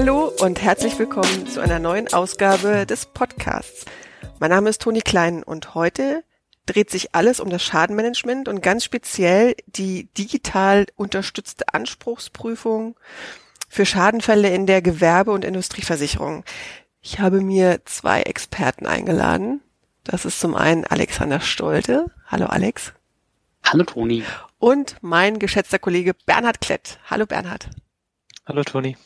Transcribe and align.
Hallo 0.00 0.32
und 0.42 0.62
herzlich 0.62 0.96
willkommen 0.96 1.48
zu 1.48 1.60
einer 1.60 1.80
neuen 1.80 2.06
Ausgabe 2.14 2.86
des 2.86 3.04
Podcasts. 3.04 3.84
Mein 4.38 4.50
Name 4.50 4.70
ist 4.70 4.80
Toni 4.80 5.00
Klein 5.00 5.42
und 5.42 5.74
heute 5.74 6.22
dreht 6.66 6.88
sich 6.88 7.16
alles 7.16 7.40
um 7.40 7.50
das 7.50 7.64
Schadenmanagement 7.64 8.46
und 8.46 8.62
ganz 8.62 8.84
speziell 8.84 9.56
die 9.66 10.04
digital 10.16 10.86
unterstützte 10.94 11.64
Anspruchsprüfung 11.74 12.94
für 13.68 13.84
Schadenfälle 13.84 14.54
in 14.54 14.66
der 14.66 14.82
Gewerbe- 14.82 15.32
und 15.32 15.44
Industrieversicherung. 15.44 16.44
Ich 17.00 17.18
habe 17.18 17.40
mir 17.40 17.80
zwei 17.84 18.22
Experten 18.22 18.86
eingeladen. 18.86 19.62
Das 20.04 20.24
ist 20.24 20.38
zum 20.38 20.54
einen 20.54 20.84
Alexander 20.84 21.40
Stolte. 21.40 22.06
Hallo 22.28 22.46
Alex. 22.46 22.92
Hallo 23.64 23.82
Toni. 23.82 24.22
Und 24.60 24.94
mein 25.00 25.40
geschätzter 25.40 25.80
Kollege 25.80 26.14
Bernhard 26.14 26.60
Klett. 26.60 27.00
Hallo 27.10 27.26
Bernhard. 27.26 27.68
Hallo 28.46 28.62
Toni. 28.62 28.96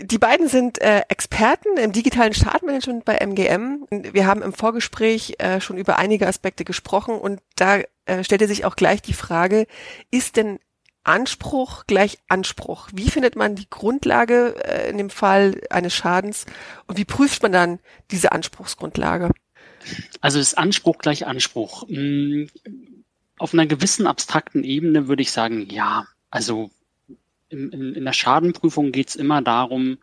Die 0.00 0.18
beiden 0.18 0.48
sind 0.48 0.80
äh, 0.80 1.02
Experten 1.08 1.76
im 1.76 1.90
digitalen 1.90 2.32
Startmanagement 2.32 3.04
bei 3.04 3.16
MGM. 3.16 3.86
Wir 3.90 4.26
haben 4.26 4.42
im 4.42 4.52
Vorgespräch 4.52 5.34
äh, 5.38 5.60
schon 5.60 5.76
über 5.76 5.98
einige 5.98 6.28
Aspekte 6.28 6.64
gesprochen 6.64 7.18
und 7.18 7.40
da 7.56 7.80
äh, 8.06 8.22
stellte 8.22 8.46
sich 8.46 8.64
auch 8.64 8.76
gleich 8.76 9.02
die 9.02 9.12
Frage, 9.12 9.66
ist 10.12 10.36
denn 10.36 10.60
Anspruch 11.02 11.84
gleich 11.86 12.18
Anspruch? 12.28 12.88
Wie 12.92 13.10
findet 13.10 13.34
man 13.34 13.56
die 13.56 13.68
Grundlage 13.68 14.54
äh, 14.64 14.88
in 14.88 14.98
dem 14.98 15.10
Fall 15.10 15.60
eines 15.70 15.94
Schadens 15.94 16.46
und 16.86 16.96
wie 16.96 17.04
prüft 17.04 17.42
man 17.42 17.50
dann 17.50 17.80
diese 18.12 18.30
Anspruchsgrundlage? 18.30 19.30
Also 20.20 20.38
ist 20.38 20.56
Anspruch 20.56 20.98
gleich 20.98 21.26
Anspruch. 21.26 21.88
Hm, 21.88 22.50
auf 23.38 23.52
einer 23.52 23.66
gewissen 23.66 24.06
abstrakten 24.06 24.62
Ebene 24.62 25.08
würde 25.08 25.22
ich 25.22 25.32
sagen, 25.32 25.68
ja. 25.70 26.06
Also 26.30 26.70
in, 27.48 27.70
in, 27.70 27.94
in 27.94 28.04
der 28.04 28.12
Schadenprüfung 28.12 28.92
geht 28.92 29.08
es 29.08 29.16
immer 29.16 29.42
darum, 29.42 29.98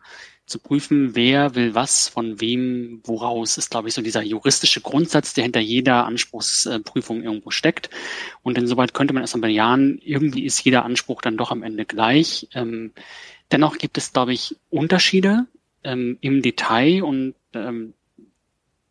zu 0.46 0.60
prüfen, 0.60 1.16
wer 1.16 1.56
will 1.56 1.74
was, 1.74 2.08
von 2.08 2.40
wem, 2.40 3.00
woraus, 3.04 3.58
ist, 3.58 3.70
glaube 3.70 3.88
ich, 3.88 3.94
so 3.94 4.02
dieser 4.02 4.22
juristische 4.22 4.80
Grundsatz, 4.80 5.34
der 5.34 5.42
hinter 5.42 5.60
jeder 5.60 6.06
Anspruchsprüfung 6.06 7.22
irgendwo 7.22 7.50
steckt. 7.50 7.90
Und 8.42 8.56
insoweit 8.56 8.94
könnte 8.94 9.12
man 9.12 9.24
erst 9.24 9.34
einmal 9.34 9.50
bejahen, 9.50 10.00
irgendwie 10.04 10.44
ist 10.44 10.64
jeder 10.64 10.84
Anspruch 10.84 11.20
dann 11.20 11.36
doch 11.36 11.50
am 11.50 11.64
Ende 11.64 11.84
gleich. 11.84 12.48
Ähm, 12.54 12.92
dennoch 13.50 13.76
gibt 13.78 13.98
es, 13.98 14.12
glaube 14.12 14.32
ich, 14.32 14.56
Unterschiede 14.70 15.46
ähm, 15.82 16.16
im 16.20 16.42
Detail 16.42 17.02
und 17.02 17.34
ähm, 17.52 17.94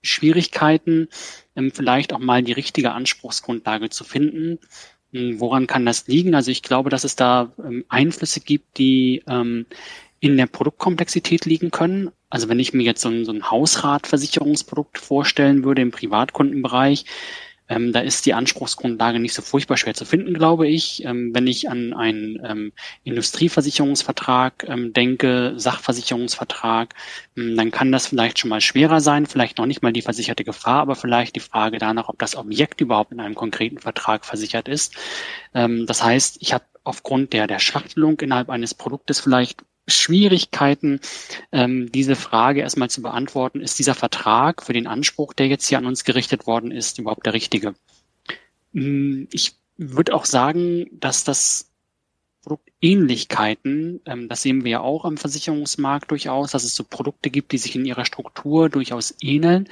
Schwierigkeiten, 0.02 1.08
ähm, 1.56 1.72
vielleicht 1.72 2.12
auch 2.14 2.19
mal 2.19 2.44
die 2.44 2.52
richtige 2.52 2.92
Anspruchsgrundlage 2.92 3.90
zu 3.90 4.03
finden. 4.03 4.59
Hm, 5.16 5.39
woran 5.39 5.66
kann 5.66 5.85
das 5.85 6.08
liegen? 6.08 6.35
Also 6.35 6.52
ich 6.52 6.61
glaube, 6.61 6.89
dass 6.89 7.05
es 7.05 7.16
da 7.16 7.53
ähm, 7.58 7.85
Einflüsse 7.88 8.41
gibt, 8.41 8.77
die 8.77 9.23
ähm, 9.27 9.66
in 10.19 10.35
der 10.35 10.47
Produktkomplexität 10.47 11.45
liegen 11.45 11.72
können. 11.72 12.11
Also 12.30 12.49
wenn 12.49 12.59
ich 12.59 12.73
mir 12.73 12.83
jetzt 12.83 13.02
so 13.02 13.09
ein, 13.09 13.23
so 13.23 13.31
ein 13.31 13.49
Hausratversicherungsprodukt 13.49 14.97
vorstellen 14.97 15.63
würde 15.63 15.81
im 15.81 15.91
Privatkundenbereich, 15.91 17.05
ähm, 17.67 17.94
da 17.94 17.99
ist 17.99 18.25
die 18.25 18.33
Anspruchsgrundlage 18.33 19.19
nicht 19.19 19.33
so 19.33 19.41
furchtbar 19.41 19.77
schwer 19.77 19.94
zu 19.94 20.05
finden, 20.05 20.33
glaube 20.33 20.67
ich. 20.67 21.03
Ähm, 21.03 21.33
wenn 21.33 21.47
ich 21.47 21.69
an 21.69 21.94
einen 21.94 22.39
ähm, 22.45 22.72
Industrieversicherungsvertrag 23.03 24.66
ähm, 24.67 24.94
denke, 24.94 25.53
Sachversicherungsvertrag, 25.57 26.94
ähm, 27.35 27.55
dann 27.55 27.72
kann 27.72 27.91
das 27.91 28.07
vielleicht 28.07 28.39
schon 28.39 28.49
mal 28.49 28.61
schwerer 28.61 29.02
sein, 29.02 29.25
vielleicht 29.25 29.57
noch 29.57 29.66
nicht 29.66 29.81
mal 29.81 29.94
die 29.94 30.03
versicherte 30.03 30.44
Gefahr, 30.44 30.81
aber 30.81 30.95
vielleicht 30.95 31.35
die 31.35 31.41
Frage 31.41 31.80
danach, 31.80 32.09
ob 32.09 32.19
das 32.19 32.35
Objekt 32.35 32.81
überhaupt 32.81 33.11
in 33.11 33.19
einem 33.19 33.35
konkreten 33.35 33.79
Vertrag 33.79 34.25
versichert 34.25 34.67
ist. 34.67 34.95
Ähm, 35.53 35.85
das 35.88 36.03
heißt, 36.03 36.38
ich 36.41 36.53
habe 36.53 36.66
aufgrund 36.83 37.33
der, 37.33 37.47
der 37.47 37.59
Schachtelung 37.59 38.19
innerhalb 38.19 38.50
eines 38.50 38.75
Produktes 38.75 39.19
vielleicht 39.19 39.63
Schwierigkeiten, 39.88 41.00
ähm, 41.52 41.91
diese 41.91 42.16
Frage 42.16 42.61
erstmal 42.61 42.89
zu 42.89 43.02
beantworten, 43.02 43.61
ist 43.61 43.80
dieser 43.80 43.95
Vertrag 43.95 44.64
für 44.64 44.73
den 44.73 44.88
Anspruch, 44.88 45.34
der 45.34 45.47
jetzt 45.47 45.68
hier 45.68 45.78
an 45.78 45.85
uns 45.85 46.03
gerichtet 46.03 46.47
worden 46.47 46.72
ist, 46.72 46.97
überhaupt 47.00 47.25
der 47.25 47.34
richtige? 47.34 47.75
Hm, 48.73 49.28
ich 49.31 49.53
würde 49.78 50.13
auch 50.13 50.25
sagen, 50.25 50.88
dass 50.91 51.23
das 51.23 51.69
Produktähnlichkeiten, 52.46 54.01
ähm, 54.06 54.29
das 54.29 54.41
sehen 54.41 54.63
wir 54.63 54.72
ja 54.72 54.79
auch 54.81 55.06
am 55.06 55.18
Versicherungsmarkt 55.18 56.12
durchaus, 56.12 56.52
dass 56.52 56.63
es 56.63 56.75
so 56.75 56.84
Produkte 56.84 57.29
gibt, 57.29 57.52
die 57.52 57.57
sich 57.57 57.75
in 57.75 57.85
ihrer 57.85 58.06
Struktur 58.06 58.69
durchaus 58.69 59.16
ähneln, 59.22 59.67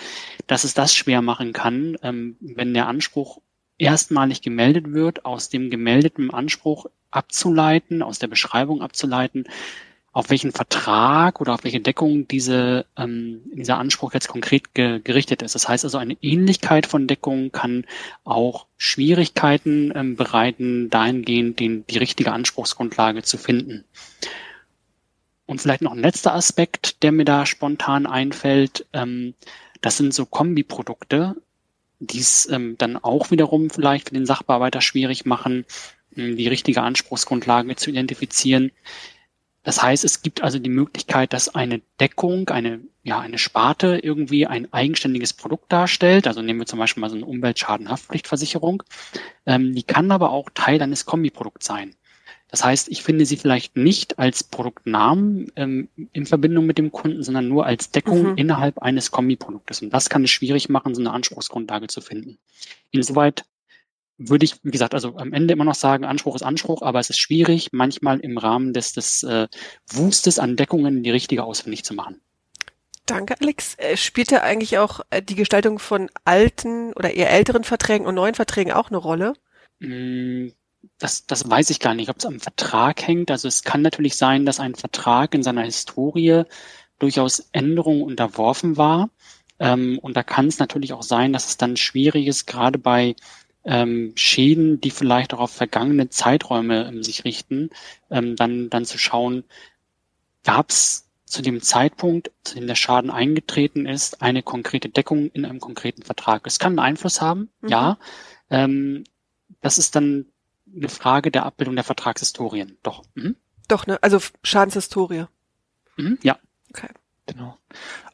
dass 0.48 0.64
es 0.64 0.74
das 0.74 0.94
schwer 0.94 1.22
machen 1.22 1.54
kann, 1.54 1.98
ähm, 2.02 2.36
wenn 2.40 2.74
der 2.74 2.88
Anspruch 2.88 3.40
erstmalig 3.78 4.42
gemeldet 4.42 4.94
wird, 4.94 5.26
aus 5.26 5.50
dem 5.50 5.70
gemeldeten 5.70 6.32
Anspruch 6.32 6.88
abzuleiten, 7.12 8.02
aus 8.02 8.20
der 8.20 8.28
Beschreibung 8.28 8.82
abzuleiten, 8.82 9.46
auf 10.14 10.30
welchen 10.30 10.52
Vertrag 10.52 11.42
oder 11.42 11.56
auf 11.56 11.64
welche 11.64 11.80
Deckung 11.80 12.28
diese, 12.28 12.86
ähm, 12.96 13.42
dieser 13.52 13.80
Anspruch 13.80 14.14
jetzt 14.14 14.28
konkret 14.28 14.76
ge 14.76 15.02
gerichtet 15.04 15.42
ist. 15.42 15.56
Das 15.56 15.68
heißt 15.68 15.84
also, 15.84 15.98
eine 15.98 16.16
Ähnlichkeit 16.22 16.86
von 16.86 17.08
Deckungen 17.08 17.52
kann 17.52 17.86
auch 18.24 18.68
Schwierigkeiten 18.78 19.92
ähm, 19.96 20.16
bereiten, 20.16 20.92
dahingehend 20.92 21.60
den, 21.60 21.86
die 21.88 21.98
richtige 21.98 22.32
Anspruchsgrundlage 22.32 23.24
zu 23.24 23.40
finden. 23.40 23.86
Und 25.48 25.62
vielleicht 25.62 25.82
noch 25.82 25.94
ein 25.94 26.00
letzter 26.00 26.36
Aspekt, 26.36 27.02
der 27.02 27.12
mir 27.12 27.26
da 27.26 27.48
spontan 27.48 28.06
einfällt. 28.06 28.86
Ähm, 28.94 29.34
das 29.82 29.98
sind 29.98 30.14
so 30.14 30.28
Kombiprodukte, 30.28 31.36
die 32.00 32.20
es 32.20 32.48
ähm, 32.52 32.76
dann 32.78 32.98
auch 32.98 33.32
wiederum 33.32 33.72
vielleicht 33.72 34.10
für 34.10 34.16
den 34.16 34.28
Sachbearbeiter 34.28 34.80
schwierig 34.80 35.26
machen, 35.26 35.66
die 36.16 36.48
richtige 36.48 36.84
Anspruchsgrundlage 36.84 37.76
zu 37.76 37.90
identifizieren. 37.90 38.72
Das 39.64 39.82
heißt, 39.82 40.04
es 40.04 40.22
gibt 40.22 40.44
also 40.44 40.60
die 40.60 40.70
Möglichkeit, 40.70 41.32
dass 41.32 41.56
eine 41.56 41.82
Deckung, 42.00 42.50
eine, 42.50 42.82
ja, 43.02 43.20
eine 43.20 43.38
Sparte 43.38 43.98
irgendwie 44.04 44.46
ein 44.46 44.72
eigenständiges 44.74 45.34
Produkt 45.34 45.72
darstellt. 45.72 46.28
Also 46.28 46.42
nehmen 46.42 46.60
wir 46.60 46.66
zum 46.66 46.80
Beispiel 46.80 47.02
mal 47.02 47.10
so 47.10 47.16
eine 47.16 47.26
Umweltschadenhaftpflichtversicherung. 47.26 48.84
Ähm, 49.46 49.74
die 49.74 49.84
kann 49.84 50.12
aber 50.12 50.32
auch 50.32 50.50
Teil 50.54 50.82
eines 50.82 51.06
Kombiprodukts 51.06 51.66
sein. 51.66 51.96
Das 52.54 52.64
heißt, 52.64 52.90
ich 52.90 53.02
finde 53.02 53.26
sie 53.26 53.38
vielleicht 53.38 53.78
nicht 53.78 54.20
als 54.20 54.44
Produktnamen 54.44 55.52
ähm, 55.56 55.90
in 56.12 56.28
Verbindung 56.28 56.68
mit 56.68 56.78
dem 56.78 56.92
Kunden, 56.92 57.24
sondern 57.24 57.48
nur 57.48 57.66
als 57.66 57.90
Deckung 57.90 58.34
mhm. 58.34 58.38
innerhalb 58.38 58.78
eines 58.78 59.10
Kombiproduktes. 59.10 59.82
Und 59.82 59.92
das 59.92 60.08
kann 60.08 60.24
es 60.24 60.30
schwierig 60.30 60.70
machen, 60.70 60.94
so 60.94 61.02
eine 61.02 61.12
Anspruchsgrundlage 61.14 61.88
zu 61.88 62.00
finden. 62.00 62.38
Insoweit 62.92 63.46
würde 64.18 64.46
ich, 64.46 64.64
wie 64.64 64.72
gesagt, 64.72 64.94
also 64.94 65.16
am 65.18 65.34
Ende 65.34 65.54
immer 65.54 65.66
noch 65.66 65.76
sagen, 65.76 66.06
Anspruch 66.06 66.36
ist 66.36 66.44
Anspruch, 66.44 66.82
aber 66.82 67.00
es 67.00 67.10
ist 67.10 67.20
schwierig, 67.20 67.70
manchmal 67.72 68.20
im 68.20 68.38
Rahmen 68.38 68.74
des, 68.74 68.94
des 68.94 69.24
äh, 69.24 69.48
Wustes 69.92 70.40
an 70.40 70.56
Deckungen 70.56 71.04
die 71.04 71.12
richtige 71.12 71.44
ausfindig 71.44 71.84
zu 71.84 71.94
machen. 71.94 72.22
Danke, 73.06 73.36
Alex. 73.42 73.76
Äh, 73.78 73.98
spielt 73.98 74.32
da 74.32 74.38
eigentlich 74.38 74.78
auch 74.78 75.02
äh, 75.10 75.22
die 75.22 75.36
Gestaltung 75.36 75.80
von 75.80 76.10
alten 76.24 76.94
oder 76.94 77.14
eher 77.14 77.32
älteren 77.32 77.64
Verträgen 77.64 78.06
und 78.06 78.16
neuen 78.16 78.36
Verträgen 78.36 78.72
auch 78.72 78.90
eine 78.90 78.98
Rolle? 78.98 79.34
Mm, 79.80 80.50
das, 81.00 81.26
das 81.26 81.50
weiß 81.50 81.70
ich 81.70 81.80
gar 81.80 81.96
nicht, 81.96 82.10
ob 82.10 82.18
es 82.20 82.26
am 82.26 82.40
Vertrag 82.40 83.06
hängt. 83.06 83.30
Also 83.32 83.48
es 83.48 83.64
kann 83.64 83.82
natürlich 83.82 84.16
sein, 84.16 84.46
dass 84.46 84.60
ein 84.60 84.76
Vertrag 84.76 85.34
in 85.34 85.44
seiner 85.44 85.64
Historie 85.64 86.44
durchaus 87.00 87.50
Änderungen 87.52 88.04
unterworfen 88.04 88.78
war. 88.78 89.10
Ähm, 89.60 90.00
und 90.00 90.16
da 90.16 90.24
kann 90.24 90.48
es 90.48 90.60
natürlich 90.60 90.94
auch 90.94 91.04
sein, 91.04 91.34
dass 91.34 91.48
es 91.48 91.58
dann 91.58 91.76
schwierig 91.76 92.28
ist, 92.28 92.48
gerade 92.48 92.80
bei 92.80 93.16
ähm, 93.66 94.14
Schäden, 94.16 94.82
die 94.82 94.92
vielleicht 94.92 95.34
auch 95.34 95.40
auf 95.40 95.52
vergangene 95.52 96.10
Zeiträume 96.10 96.88
ähm, 96.88 97.04
sich 97.04 97.24
richten, 97.24 97.70
ähm, 98.10 98.36
dann, 98.36 98.70
dann 98.70 98.86
zu 98.86 98.98
schauen, 98.98 99.44
gab 100.44 100.70
es 100.70 101.10
zu 101.26 101.42
dem 101.42 101.62
Zeitpunkt, 101.62 102.32
zu 102.44 102.56
dem 102.56 102.68
der 102.68 102.76
Schaden 102.76 103.10
eingetreten 103.10 103.86
ist, 103.86 104.22
eine 104.22 104.44
konkrete 104.44 104.90
Deckung 104.90 105.30
in 105.32 105.46
einem 105.46 105.60
konkreten 105.60 106.04
Vertrag. 106.04 106.46
Es 106.46 106.60
kann 106.60 106.74
einen 106.74 106.88
Einfluss 106.88 107.22
haben, 107.22 107.50
mhm. 107.62 107.70
ja. 107.70 107.98
Ähm, 108.50 109.04
das 109.62 109.78
ist 109.78 109.96
dann 109.96 110.26
eine 110.76 110.90
Frage 110.90 111.32
der 111.32 111.46
Abbildung 111.46 111.76
der 111.76 111.84
Vertragshistorien. 111.84 112.78
Doch. 112.84 113.04
Mhm. 113.16 113.36
Doch, 113.68 113.88
ne? 113.88 113.98
Also 114.02 114.20
Schadenshistorie. 114.44 115.26
Mhm, 115.98 116.20
ja. 116.22 116.38
Okay. 116.70 116.90
Genau. 117.26 117.58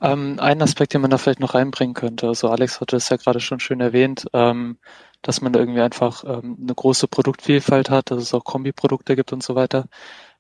Ähm, 0.02 0.40
ein 0.40 0.62
Aspekt, 0.62 0.94
den 0.94 1.02
man 1.02 1.10
da 1.10 1.18
vielleicht 1.18 1.40
noch 1.40 1.56
reinbringen 1.56 1.96
könnte, 1.96 2.28
also 2.28 2.50
Alex 2.50 2.80
hatte 2.80 2.96
es 2.96 3.10
ja 3.10 3.18
gerade 3.18 3.40
schon 3.40 3.60
schön 3.60 3.82
erwähnt, 3.82 4.28
ähm, 4.34 4.78
dass 5.22 5.42
man 5.42 5.54
da 5.54 5.60
irgendwie 5.60 5.82
einfach 5.82 6.24
ähm, 6.24 6.58
eine 6.62 6.76
große 6.76 7.08
Produktvielfalt 7.08 7.90
hat, 7.90 8.12
dass 8.12 8.22
es 8.22 8.34
auch 8.34 8.44
Kombiprodukte 8.44 9.16
gibt 9.16 9.34
und 9.34 9.44
so 9.44 9.56
weiter. 9.56 9.86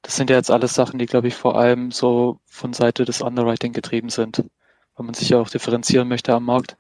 Das 0.02 0.16
sind 0.16 0.30
ja 0.30 0.38
jetzt 0.38 0.52
alles 0.52 0.74
Sachen, 0.74 1.00
die, 1.00 1.06
glaube 1.06 1.28
ich, 1.28 1.36
vor 1.36 1.58
allem 1.58 1.92
so 1.92 2.40
von 2.46 2.74
Seite 2.74 3.06
des 3.06 3.22
Underwriting 3.22 3.74
getrieben 3.74 4.10
sind, 4.10 4.46
weil 4.96 5.06
man 5.06 5.14
sich 5.14 5.30
ja 5.30 5.40
auch 5.40 5.50
differenzieren 5.50 6.08
möchte 6.08 6.34
am 6.34 6.46
Markt. 6.46 6.78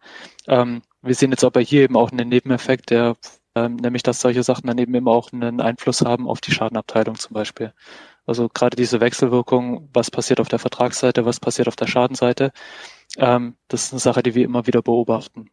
Ähm, 0.47 0.81
wir 1.01 1.15
sehen 1.15 1.31
jetzt 1.31 1.43
aber 1.43 1.61
hier 1.61 1.83
eben 1.83 1.97
auch 1.97 2.11
einen 2.11 2.29
Nebeneffekt, 2.29 2.89
der 2.91 3.15
ähm, 3.55 3.75
nämlich, 3.77 4.03
dass 4.03 4.21
solche 4.21 4.43
Sachen 4.43 4.67
dann 4.67 4.77
eben 4.77 4.93
immer 4.95 5.11
auch 5.11 5.31
einen 5.33 5.61
Einfluss 5.61 6.01
haben 6.01 6.27
auf 6.27 6.41
die 6.41 6.51
Schadenabteilung 6.51 7.15
zum 7.15 7.33
Beispiel. 7.33 7.73
Also 8.25 8.47
gerade 8.49 8.75
diese 8.77 9.01
Wechselwirkung, 9.01 9.89
was 9.93 10.11
passiert 10.11 10.39
auf 10.39 10.49
der 10.49 10.59
Vertragsseite, 10.59 11.25
was 11.25 11.39
passiert 11.39 11.67
auf 11.67 11.75
der 11.75 11.87
Schadenseite, 11.87 12.51
ähm, 13.17 13.57
das 13.67 13.85
ist 13.85 13.93
eine 13.93 13.99
Sache, 13.99 14.23
die 14.23 14.35
wir 14.35 14.45
immer 14.45 14.67
wieder 14.67 14.81
beobachten. 14.81 15.49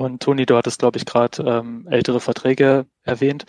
Und 0.00 0.22
Toni, 0.22 0.46
du 0.46 0.56
hattest, 0.56 0.78
glaube 0.78 0.96
ich, 0.96 1.04
gerade 1.04 1.42
ähm, 1.42 1.86
ältere 1.90 2.20
Verträge 2.20 2.86
erwähnt. 3.02 3.44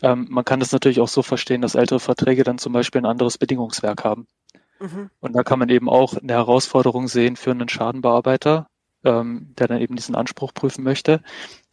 Ähm, 0.00 0.28
man 0.30 0.44
kann 0.44 0.60
das 0.60 0.70
natürlich 0.70 1.00
auch 1.00 1.08
so 1.08 1.22
verstehen, 1.22 1.60
dass 1.60 1.74
ältere 1.74 1.98
Verträge 1.98 2.44
dann 2.44 2.58
zum 2.58 2.72
Beispiel 2.72 3.00
ein 3.00 3.04
anderes 3.04 3.36
Bedingungswerk 3.36 4.04
haben. 4.04 4.28
Mhm. 4.78 5.10
Und 5.18 5.32
da 5.32 5.42
kann 5.42 5.58
man 5.58 5.70
eben 5.70 5.88
auch 5.88 6.16
eine 6.16 6.34
Herausforderung 6.34 7.08
sehen 7.08 7.34
für 7.34 7.50
einen 7.50 7.68
Schadenbearbeiter, 7.68 8.68
ähm, 9.04 9.56
der 9.58 9.66
dann 9.66 9.80
eben 9.80 9.96
diesen 9.96 10.14
Anspruch 10.14 10.54
prüfen 10.54 10.84
möchte. 10.84 11.20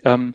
Ähm, 0.03 0.33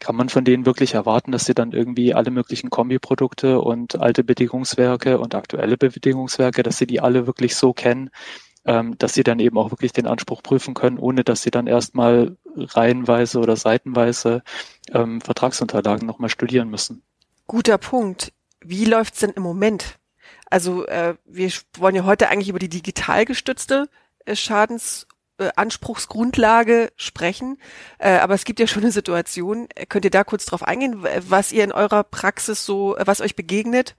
kann 0.00 0.16
man 0.16 0.28
von 0.28 0.44
denen 0.44 0.66
wirklich 0.66 0.94
erwarten, 0.94 1.30
dass 1.30 1.44
sie 1.44 1.54
dann 1.54 1.70
irgendwie 1.70 2.12
alle 2.12 2.32
möglichen 2.32 2.70
Kombiprodukte 2.70 3.60
und 3.60 4.00
alte 4.00 4.24
Bedingungswerke 4.24 5.20
und 5.20 5.36
aktuelle 5.36 5.76
Bedingungswerke, 5.76 6.64
dass 6.64 6.78
sie 6.78 6.88
die 6.88 6.98
alle 6.98 7.28
wirklich 7.28 7.54
so 7.54 7.72
kennen, 7.72 8.10
ähm, 8.66 8.98
dass 8.98 9.14
sie 9.14 9.22
dann 9.22 9.38
eben 9.38 9.56
auch 9.58 9.70
wirklich 9.70 9.92
den 9.92 10.06
Anspruch 10.06 10.42
prüfen 10.42 10.74
können, 10.74 10.98
ohne 10.98 11.24
dass 11.24 11.42
sie 11.42 11.50
dann 11.50 11.66
erstmal 11.66 12.36
reihenweise 12.56 13.38
oder 13.38 13.56
seitenweise 13.56 14.42
ähm, 14.92 15.20
Vertragsunterlagen 15.20 16.06
nochmal 16.06 16.30
studieren 16.30 16.68
müssen. 16.68 17.02
Guter 17.46 17.78
Punkt. 17.78 18.32
Wie 18.60 18.84
läuft's 18.84 19.20
denn 19.20 19.30
im 19.30 19.42
Moment? 19.42 19.98
Also 20.50 20.86
äh, 20.86 21.14
wir 21.24 21.50
wollen 21.78 21.94
ja 21.94 22.04
heute 22.04 22.28
eigentlich 22.28 22.48
über 22.48 22.58
die 22.58 22.68
digital 22.68 23.24
gestützte 23.24 23.88
äh, 24.24 24.34
Schadens- 24.34 25.06
äh, 25.38 25.50
Anspruchsgrundlage 25.54 26.90
sprechen. 26.96 27.58
Äh, 27.98 28.18
aber 28.18 28.34
es 28.34 28.44
gibt 28.44 28.58
ja 28.58 28.66
schon 28.66 28.82
eine 28.82 28.92
Situation. 28.92 29.68
Könnt 29.88 30.06
ihr 30.06 30.10
da 30.10 30.24
kurz 30.24 30.46
drauf 30.46 30.62
eingehen, 30.62 31.04
was 31.28 31.52
ihr 31.52 31.62
in 31.62 31.72
eurer 31.72 32.04
Praxis 32.04 32.64
so, 32.64 32.96
was 32.98 33.20
euch 33.20 33.36
begegnet? 33.36 33.96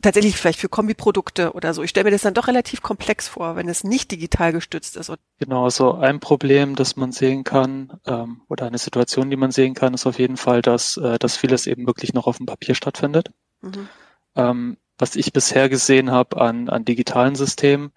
Tatsächlich 0.00 0.36
vielleicht 0.36 0.60
für 0.60 0.68
Kombiprodukte 0.68 1.52
oder 1.52 1.74
so. 1.74 1.82
Ich 1.82 1.90
stelle 1.90 2.04
mir 2.04 2.10
das 2.12 2.22
dann 2.22 2.34
doch 2.34 2.46
relativ 2.46 2.82
komplex 2.82 3.26
vor, 3.26 3.56
wenn 3.56 3.68
es 3.68 3.82
nicht 3.82 4.12
digital 4.12 4.52
gestützt 4.52 4.96
ist. 4.96 5.12
Genau, 5.38 5.64
also 5.64 5.94
ein 5.94 6.20
Problem, 6.20 6.76
das 6.76 6.94
man 6.94 7.10
sehen 7.10 7.42
kann, 7.42 7.98
ähm, 8.06 8.42
oder 8.48 8.66
eine 8.66 8.78
Situation, 8.78 9.28
die 9.28 9.36
man 9.36 9.50
sehen 9.50 9.74
kann, 9.74 9.92
ist 9.92 10.06
auf 10.06 10.20
jeden 10.20 10.36
Fall, 10.36 10.62
dass, 10.62 10.96
äh, 10.98 11.18
dass 11.18 11.36
vieles 11.36 11.66
eben 11.66 11.86
wirklich 11.86 12.14
noch 12.14 12.28
auf 12.28 12.36
dem 12.36 12.46
Papier 12.46 12.76
stattfindet. 12.76 13.30
Mhm. 13.60 13.88
Ähm, 14.36 14.76
was 14.98 15.16
ich 15.16 15.32
bisher 15.32 15.68
gesehen 15.68 16.12
habe 16.12 16.40
an, 16.40 16.68
an 16.68 16.84
digitalen 16.84 17.34
Systemen, 17.34 17.92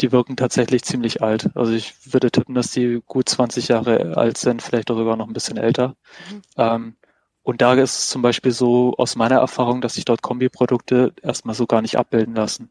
die 0.00 0.12
wirken 0.12 0.36
tatsächlich 0.36 0.82
ziemlich 0.82 1.22
alt. 1.22 1.50
Also 1.54 1.72
ich 1.72 1.94
würde 2.12 2.30
tippen, 2.30 2.54
dass 2.54 2.70
die 2.70 3.00
gut 3.06 3.28
20 3.28 3.68
Jahre 3.68 4.16
alt 4.16 4.38
sind, 4.38 4.60
vielleicht 4.60 4.90
auch 4.90 4.96
sogar 4.96 5.16
noch 5.16 5.28
ein 5.28 5.32
bisschen 5.32 5.56
älter. 5.56 5.96
Mhm. 6.30 6.42
Ähm, 6.56 6.96
und 7.44 7.60
da 7.60 7.74
ist 7.74 7.98
es 7.98 8.08
zum 8.08 8.22
Beispiel 8.22 8.52
so 8.52 8.94
aus 8.96 9.16
meiner 9.16 9.36
Erfahrung, 9.36 9.82
dass 9.82 9.94
sich 9.94 10.06
dort 10.06 10.22
Kombiprodukte 10.22 11.12
erstmal 11.22 11.54
so 11.54 11.66
gar 11.66 11.82
nicht 11.82 11.98
abbilden 11.98 12.34
lassen. 12.34 12.70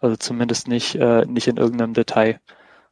Also 0.00 0.16
zumindest 0.16 0.66
nicht, 0.66 0.96
äh, 0.96 1.24
nicht 1.26 1.46
in 1.46 1.56
irgendeinem 1.56 1.94
Detail. 1.94 2.40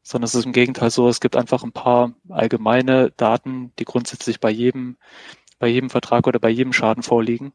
Sondern 0.02 0.26
es 0.26 0.36
ist 0.36 0.46
im 0.46 0.52
Gegenteil 0.52 0.90
so, 0.90 1.08
es 1.08 1.20
gibt 1.20 1.36
einfach 1.36 1.64
ein 1.64 1.72
paar 1.72 2.14
allgemeine 2.28 3.10
Daten, 3.16 3.72
die 3.80 3.84
grundsätzlich 3.84 4.38
bei 4.38 4.50
jedem, 4.50 4.96
bei 5.58 5.66
jedem 5.66 5.90
Vertrag 5.90 6.28
oder 6.28 6.38
bei 6.38 6.50
jedem 6.50 6.72
Schaden 6.72 7.02
vorliegen. 7.02 7.52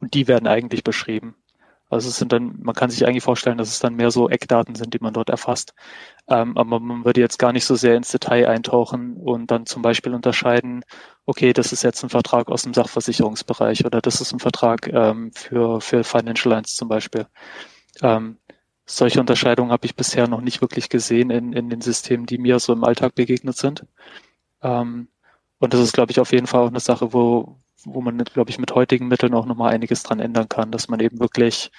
Und 0.00 0.12
die 0.12 0.28
werden 0.28 0.46
eigentlich 0.46 0.84
beschrieben. 0.84 1.36
Also 1.90 2.08
es 2.08 2.16
sind 2.16 2.32
dann, 2.32 2.54
man 2.62 2.74
kann 2.74 2.88
sich 2.88 3.06
eigentlich 3.06 3.24
vorstellen, 3.24 3.58
dass 3.58 3.68
es 3.68 3.80
dann 3.80 3.96
mehr 3.96 4.10
so 4.12 4.28
Eckdaten 4.28 4.76
sind, 4.76 4.94
die 4.94 5.00
man 5.00 5.12
dort 5.12 5.28
erfasst. 5.28 5.74
Ähm, 6.28 6.56
aber 6.56 6.78
man 6.80 7.04
würde 7.04 7.20
jetzt 7.20 7.38
gar 7.38 7.52
nicht 7.52 7.64
so 7.64 7.74
sehr 7.74 7.96
ins 7.96 8.12
Detail 8.12 8.48
eintauchen 8.48 9.16
und 9.16 9.50
dann 9.50 9.66
zum 9.66 9.82
Beispiel 9.82 10.14
unterscheiden, 10.14 10.84
okay, 11.26 11.52
das 11.52 11.72
ist 11.72 11.82
jetzt 11.82 12.02
ein 12.04 12.08
Vertrag 12.10 12.48
aus 12.48 12.62
dem 12.62 12.74
Sachversicherungsbereich 12.74 13.84
oder 13.84 14.00
das 14.00 14.20
ist 14.20 14.32
ein 14.32 14.38
Vertrag 14.38 14.86
ähm, 14.88 15.32
für, 15.34 15.80
für 15.80 16.04
Financial 16.04 16.54
Lines 16.54 16.76
zum 16.76 16.88
Beispiel. 16.88 17.26
Ähm, 18.02 18.38
solche 18.86 19.20
Unterscheidungen 19.20 19.72
habe 19.72 19.86
ich 19.86 19.96
bisher 19.96 20.28
noch 20.28 20.40
nicht 20.40 20.60
wirklich 20.62 20.88
gesehen 20.88 21.30
in, 21.30 21.52
in 21.52 21.70
den 21.70 21.80
Systemen, 21.80 22.26
die 22.26 22.38
mir 22.38 22.60
so 22.60 22.72
im 22.72 22.84
Alltag 22.84 23.14
begegnet 23.16 23.56
sind. 23.56 23.84
Ähm, 24.62 25.08
und 25.58 25.74
das 25.74 25.80
ist, 25.80 25.92
glaube 25.92 26.12
ich, 26.12 26.20
auf 26.20 26.32
jeden 26.32 26.46
Fall 26.46 26.62
auch 26.62 26.68
eine 26.68 26.80
Sache, 26.80 27.12
wo, 27.12 27.56
wo 27.84 28.00
man, 28.00 28.18
glaube 28.18 28.50
ich, 28.50 28.58
mit 28.58 28.74
heutigen 28.74 29.08
Mitteln 29.08 29.34
auch 29.34 29.46
nochmal 29.46 29.72
einiges 29.72 30.02
dran 30.02 30.20
ändern 30.20 30.48
kann, 30.48 30.70
dass 30.70 30.88
man 30.88 31.00
eben 31.00 31.20
wirklich 31.20 31.70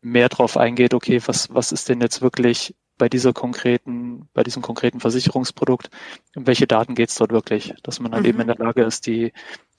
mehr 0.00 0.28
drauf 0.28 0.56
eingeht, 0.56 0.94
okay, 0.94 1.20
was, 1.26 1.52
was 1.52 1.72
ist 1.72 1.88
denn 1.88 2.00
jetzt 2.00 2.22
wirklich 2.22 2.74
bei 2.98 3.08
dieser 3.08 3.32
konkreten, 3.32 4.28
bei 4.34 4.42
diesem 4.42 4.62
konkreten 4.62 5.00
Versicherungsprodukt, 5.00 5.90
um 6.36 6.46
welche 6.46 6.66
Daten 6.66 6.94
geht 6.94 7.10
es 7.10 7.14
dort 7.14 7.32
wirklich, 7.32 7.74
dass 7.82 8.00
man 8.00 8.12
dann 8.12 8.22
mhm. 8.22 8.28
eben 8.28 8.40
in 8.40 8.46
der 8.48 8.56
Lage 8.56 8.82
ist, 8.82 9.06
die, 9.06 9.32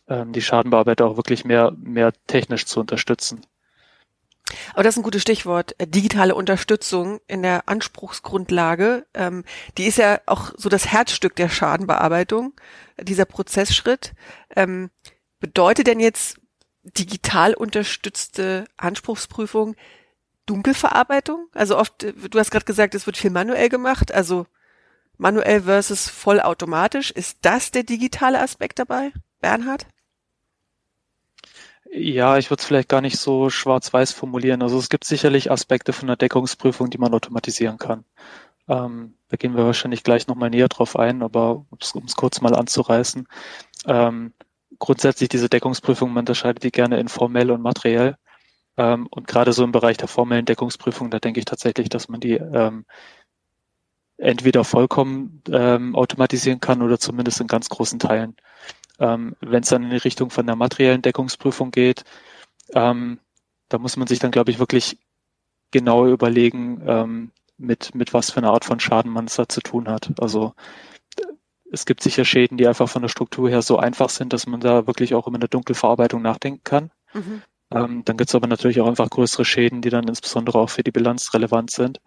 ähm, 0.07 0.31
die 0.31 0.41
Schadenbearbeiter 0.41 1.05
auch 1.05 1.17
wirklich 1.17 1.45
mehr, 1.45 1.73
mehr 1.77 2.13
technisch 2.27 2.65
zu 2.65 2.79
unterstützen. 2.79 3.41
Aber 4.73 4.83
das 4.83 4.95
ist 4.95 4.99
ein 4.99 5.03
gutes 5.03 5.21
Stichwort. 5.21 5.75
Digitale 5.79 6.33
Unterstützung 6.33 7.19
in 7.27 7.43
der 7.43 7.69
Anspruchsgrundlage. 7.69 9.05
Ähm, 9.13 9.43
die 9.77 9.85
ist 9.85 9.97
ja 9.97 10.21
auch 10.25 10.51
so 10.57 10.69
das 10.69 10.87
Herzstück 10.87 11.35
der 11.35 11.49
Schadenbearbeitung, 11.49 12.53
dieser 12.99 13.25
Prozessschritt. 13.25 14.13
Ähm, 14.55 14.89
Bedeutet 15.39 15.87
denn 15.87 15.99
jetzt 15.99 16.39
digital 16.83 17.53
unterstützte 17.53 18.65
Anspruchsprüfung 18.77 19.75
Dunkelverarbeitung? 20.45 21.47
Also 21.53 21.77
oft, 21.77 22.03
du 22.03 22.39
hast 22.39 22.51
gerade 22.51 22.65
gesagt, 22.65 22.95
es 22.95 23.05
wird 23.05 23.17
viel 23.17 23.31
manuell 23.31 23.69
gemacht, 23.69 24.13
also 24.13 24.47
manuell 25.17 25.63
versus 25.63 26.09
vollautomatisch. 26.09 27.11
Ist 27.11 27.39
das 27.41 27.71
der 27.71 27.83
digitale 27.83 28.41
Aspekt 28.41 28.79
dabei, 28.79 29.11
Bernhard? 29.41 29.85
Ja, 31.91 32.37
ich 32.37 32.49
würde 32.51 32.61
es 32.61 32.67
vielleicht 32.67 32.89
gar 32.89 33.01
nicht 33.01 33.17
so 33.17 33.49
schwarz-weiß 33.49 34.11
formulieren. 34.11 34.61
Also 34.61 34.77
es 34.77 34.89
gibt 34.89 35.05
sicherlich 35.05 35.51
Aspekte 35.51 35.91
von 35.91 36.07
der 36.07 36.17
Deckungsprüfung, 36.17 36.89
die 36.89 36.99
man 36.99 37.13
automatisieren 37.13 37.77
kann. 37.77 38.05
Ähm, 38.67 39.15
da 39.29 39.37
gehen 39.37 39.57
wir 39.57 39.65
wahrscheinlich 39.65 40.03
gleich 40.03 40.27
nochmal 40.27 40.51
näher 40.51 40.67
drauf 40.67 40.95
ein, 40.95 41.23
aber 41.23 41.65
um 41.69 41.77
es 41.79 42.15
kurz 42.15 42.41
mal 42.41 42.55
anzureißen. 42.55 43.27
Ähm, 43.87 44.33
grundsätzlich 44.77 45.29
diese 45.29 45.49
Deckungsprüfung, 45.49 46.09
man 46.09 46.21
unterscheidet 46.21 46.63
die 46.63 46.71
gerne 46.71 46.99
in 46.99 47.07
formell 47.07 47.51
und 47.51 47.61
materiell. 47.61 48.17
Ähm, 48.77 49.07
und 49.09 49.27
gerade 49.27 49.53
so 49.53 49.63
im 49.63 49.71
Bereich 49.71 49.97
der 49.97 50.07
formellen 50.07 50.45
Deckungsprüfung, 50.45 51.09
da 51.09 51.19
denke 51.19 51.39
ich 51.39 51.45
tatsächlich, 51.45 51.89
dass 51.89 52.07
man 52.09 52.19
die 52.19 52.35
ähm, 52.35 52.85
entweder 54.17 54.63
vollkommen 54.63 55.41
ähm, 55.51 55.95
automatisieren 55.95 56.59
kann 56.59 56.81
oder 56.81 56.99
zumindest 56.99 57.41
in 57.41 57.47
ganz 57.47 57.69
großen 57.69 57.99
Teilen. 57.99 58.35
Ähm, 58.99 59.35
Wenn 59.39 59.63
es 59.63 59.69
dann 59.69 59.83
in 59.83 59.89
die 59.89 59.97
Richtung 59.97 60.29
von 60.29 60.45
der 60.45 60.55
materiellen 60.55 61.01
Deckungsprüfung 61.01 61.71
geht, 61.71 62.03
ähm, 62.73 63.19
da 63.69 63.77
muss 63.79 63.97
man 63.97 64.07
sich 64.07 64.19
dann, 64.19 64.31
glaube 64.31 64.51
ich, 64.51 64.59
wirklich 64.59 64.97
genau 65.71 66.07
überlegen, 66.07 66.81
ähm, 66.85 67.31
mit, 67.57 67.93
mit 67.93 68.13
was 68.13 68.31
für 68.31 68.37
einer 68.37 68.51
Art 68.51 68.65
von 68.65 68.79
Schaden 68.79 69.11
man 69.11 69.25
es 69.25 69.35
da 69.35 69.47
zu 69.47 69.61
tun 69.61 69.89
hat. 69.89 70.11
Also 70.19 70.53
es 71.71 71.85
gibt 71.85 72.01
sicher 72.01 72.25
Schäden, 72.25 72.57
die 72.57 72.67
einfach 72.67 72.89
von 72.89 73.01
der 73.01 73.09
Struktur 73.09 73.49
her 73.49 73.61
so 73.61 73.77
einfach 73.77 74.09
sind, 74.09 74.33
dass 74.33 74.47
man 74.47 74.59
da 74.59 74.87
wirklich 74.87 75.13
auch 75.13 75.27
über 75.27 75.37
eine 75.37 75.47
Dunkelverarbeitung 75.47 76.21
nachdenken 76.21 76.63
kann. 76.63 76.91
Mhm. 77.13 77.41
Ähm, 77.71 78.01
dann 78.05 78.17
gibt 78.17 78.29
es 78.29 78.35
aber 78.35 78.47
natürlich 78.47 78.81
auch 78.81 78.87
einfach 78.87 79.09
größere 79.09 79.45
Schäden, 79.45 79.81
die 79.81 79.89
dann 79.89 80.07
insbesondere 80.07 80.59
auch 80.59 80.69
für 80.69 80.83
die 80.83 80.91
Bilanz 80.91 81.33
relevant 81.33 81.71
sind. 81.71 81.99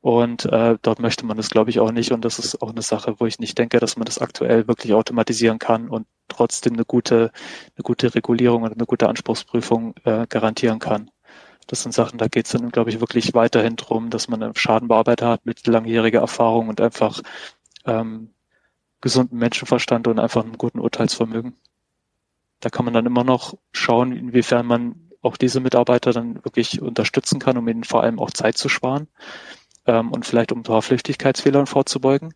Und 0.00 0.46
äh, 0.46 0.78
dort 0.80 1.00
möchte 1.00 1.26
man 1.26 1.36
das, 1.36 1.50
glaube 1.50 1.70
ich, 1.70 1.80
auch 1.80 1.92
nicht. 1.92 2.12
Und 2.12 2.24
das 2.24 2.38
ist 2.38 2.62
auch 2.62 2.70
eine 2.70 2.82
Sache, 2.82 3.16
wo 3.18 3.26
ich 3.26 3.38
nicht 3.38 3.58
denke, 3.58 3.80
dass 3.80 3.96
man 3.96 4.06
das 4.06 4.18
aktuell 4.18 4.66
wirklich 4.66 4.94
automatisieren 4.94 5.58
kann 5.58 5.88
und 5.88 6.06
trotzdem 6.28 6.74
eine 6.74 6.84
gute, 6.84 7.32
eine 7.76 7.82
gute 7.82 8.14
Regulierung 8.14 8.62
und 8.62 8.72
eine 8.72 8.86
gute 8.86 9.08
Anspruchsprüfung 9.08 9.94
äh, 10.04 10.26
garantieren 10.26 10.78
kann. 10.78 11.10
Das 11.66 11.82
sind 11.82 11.92
Sachen, 11.92 12.18
da 12.18 12.28
geht 12.28 12.46
es 12.46 12.52
dann, 12.52 12.70
glaube 12.70 12.90
ich, 12.90 13.00
wirklich 13.00 13.34
weiterhin 13.34 13.76
drum, 13.76 14.10
dass 14.10 14.28
man 14.28 14.42
einen 14.42 14.56
Schadenbearbeiter 14.56 15.28
hat 15.28 15.44
mit 15.44 15.66
langjähriger 15.66 16.20
Erfahrung 16.20 16.68
und 16.68 16.80
einfach 16.80 17.20
ähm, 17.84 18.30
gesunden 19.00 19.38
Menschenverstand 19.38 20.06
und 20.08 20.18
einfach 20.18 20.44
einem 20.44 20.58
guten 20.58 20.80
Urteilsvermögen. 20.80 21.56
Da 22.60 22.70
kann 22.70 22.84
man 22.84 22.94
dann 22.94 23.06
immer 23.06 23.24
noch 23.24 23.56
schauen, 23.72 24.12
inwiefern 24.12 24.66
man 24.66 25.10
auch 25.22 25.36
diese 25.36 25.60
Mitarbeiter 25.60 26.12
dann 26.12 26.44
wirklich 26.44 26.80
unterstützen 26.80 27.38
kann, 27.38 27.56
um 27.56 27.68
ihnen 27.68 27.84
vor 27.84 28.02
allem 28.02 28.18
auch 28.18 28.30
Zeit 28.30 28.56
zu 28.56 28.68
sparen 28.68 29.08
ähm, 29.86 30.12
und 30.12 30.26
vielleicht 30.26 30.52
um 30.52 30.60
ein 30.60 30.64
paar 30.64 30.82
Flüchtigkeitsfehlern 30.82 31.66
vorzubeugen. 31.66 32.34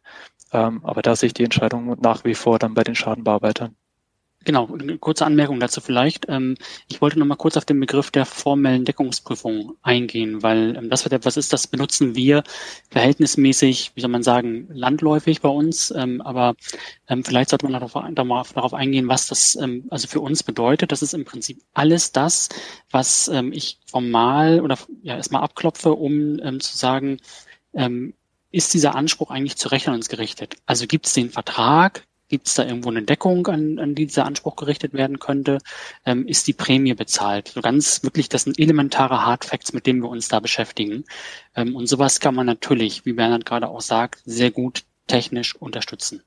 Ähm, 0.52 0.85
aber 0.85 1.02
da 1.02 1.16
sehe 1.16 1.28
ich 1.28 1.35
die 1.35 1.44
Entscheidung 1.44 1.97
nach 2.00 2.25
wie 2.25 2.35
vor 2.35 2.59
dann 2.59 2.75
bei 2.75 2.85
den 2.85 2.94
Schadenbearbeitern. 2.94 3.76
Genau, 4.45 4.69
eine 4.73 4.99
kurze 4.99 5.25
Anmerkung 5.25 5.59
dazu 5.59 5.81
vielleicht. 5.81 6.27
Ähm, 6.29 6.57
ich 6.89 7.01
wollte 7.01 7.19
noch 7.19 7.27
mal 7.27 7.37
kurz 7.37 7.57
auf 7.57 7.65
den 7.65 7.81
Begriff 7.81 8.11
der 8.11 8.27
formellen 8.27 8.85
Deckungsprüfung 8.85 9.77
eingehen, 9.83 10.43
weil 10.43 10.77
ähm, 10.77 10.91
das 10.91 11.05
wird 11.05 11.15
etwas 11.15 11.39
ist, 11.39 11.53
das 11.55 11.67
benutzen 11.67 12.15
wir 12.15 12.45
verhältnismäßig, 12.91 13.93
wie 13.95 14.01
soll 14.03 14.11
man 14.11 14.23
sagen, 14.23 14.69
landläufig 14.71 15.41
bei 15.41 15.49
uns. 15.49 15.91
Ähm, 15.97 16.21
aber 16.21 16.57
vielleicht 17.25 17.51
sollte 17.51 17.67
man 17.67 17.73
darauf, 17.73 18.75
eingehen, 18.75 19.09
was 19.09 19.29
das 19.29 19.59
also 19.91 20.09
für 20.09 20.21
uns 20.21 20.43
bedeutet. 20.43 20.93
Das 20.93 21.03
ist 21.03 21.15
im 21.15 21.25
Prinzip 21.25 21.61
alles 21.75 22.13
das, 22.13 22.49
was 22.91 23.31
ich 23.53 23.79
formal 23.87 24.61
oder 24.61 24.79
ja 25.03 25.17
erstmal 25.17 25.43
abklopfe, 25.43 25.93
um 25.93 26.39
zu 26.61 26.77
sagen, 26.77 27.19
ist 28.51 28.75
dieser 28.75 28.95
Anspruch 28.95 29.31
eigentlich 29.31 29.57
zu 29.57 29.69
rechnungsgerichtet? 29.69 30.57
Also 30.67 30.87
gibt 30.87 31.07
es 31.07 31.13
den 31.13 31.31
Vertrag, 31.31 32.07
Gibt 32.28 32.49
es 32.49 32.54
da 32.54 32.64
irgendwo 32.64 32.90
eine 32.90 33.02
Deckung, 33.02 33.47
an, 33.49 33.78
an 33.78 33.95
die 33.95 34.07
dieser 34.07 34.25
Anspruch 34.25 34.57
gerichtet 34.57 34.95
werden 34.95 35.19
könnte? 35.19 35.59
Ähm, 36.07 36.26
ist 36.26 36.47
die 36.47 36.52
Prämie 36.52 36.95
bezahlt? 36.95 37.49
So 37.49 37.61
ganz 37.61 38.02
wirklich, 38.02 38.28
das 38.28 38.45
sind 38.45 38.59
elementare 38.59 39.25
Hardfacts, 39.25 39.73
mit 39.73 39.87
denen 39.87 40.02
wir 40.02 40.09
uns 40.09 40.28
da 40.28 40.40
beschäftigen. 40.40 41.04
Ähm, 41.54 41.76
und 41.76 41.87
sowas 41.87 42.21
kann 42.21 42.35
man 42.35 42.47
natürlich, 42.47 43.04
wie 43.04 43.12
Bernhard 43.12 43.45
gerade 43.45 43.69
auch 43.69 43.83
sagt, 43.83 44.23
sehr 44.25 44.50
gut 44.50 44.85
technisch 45.07 45.54
unterstützen. 45.54 46.23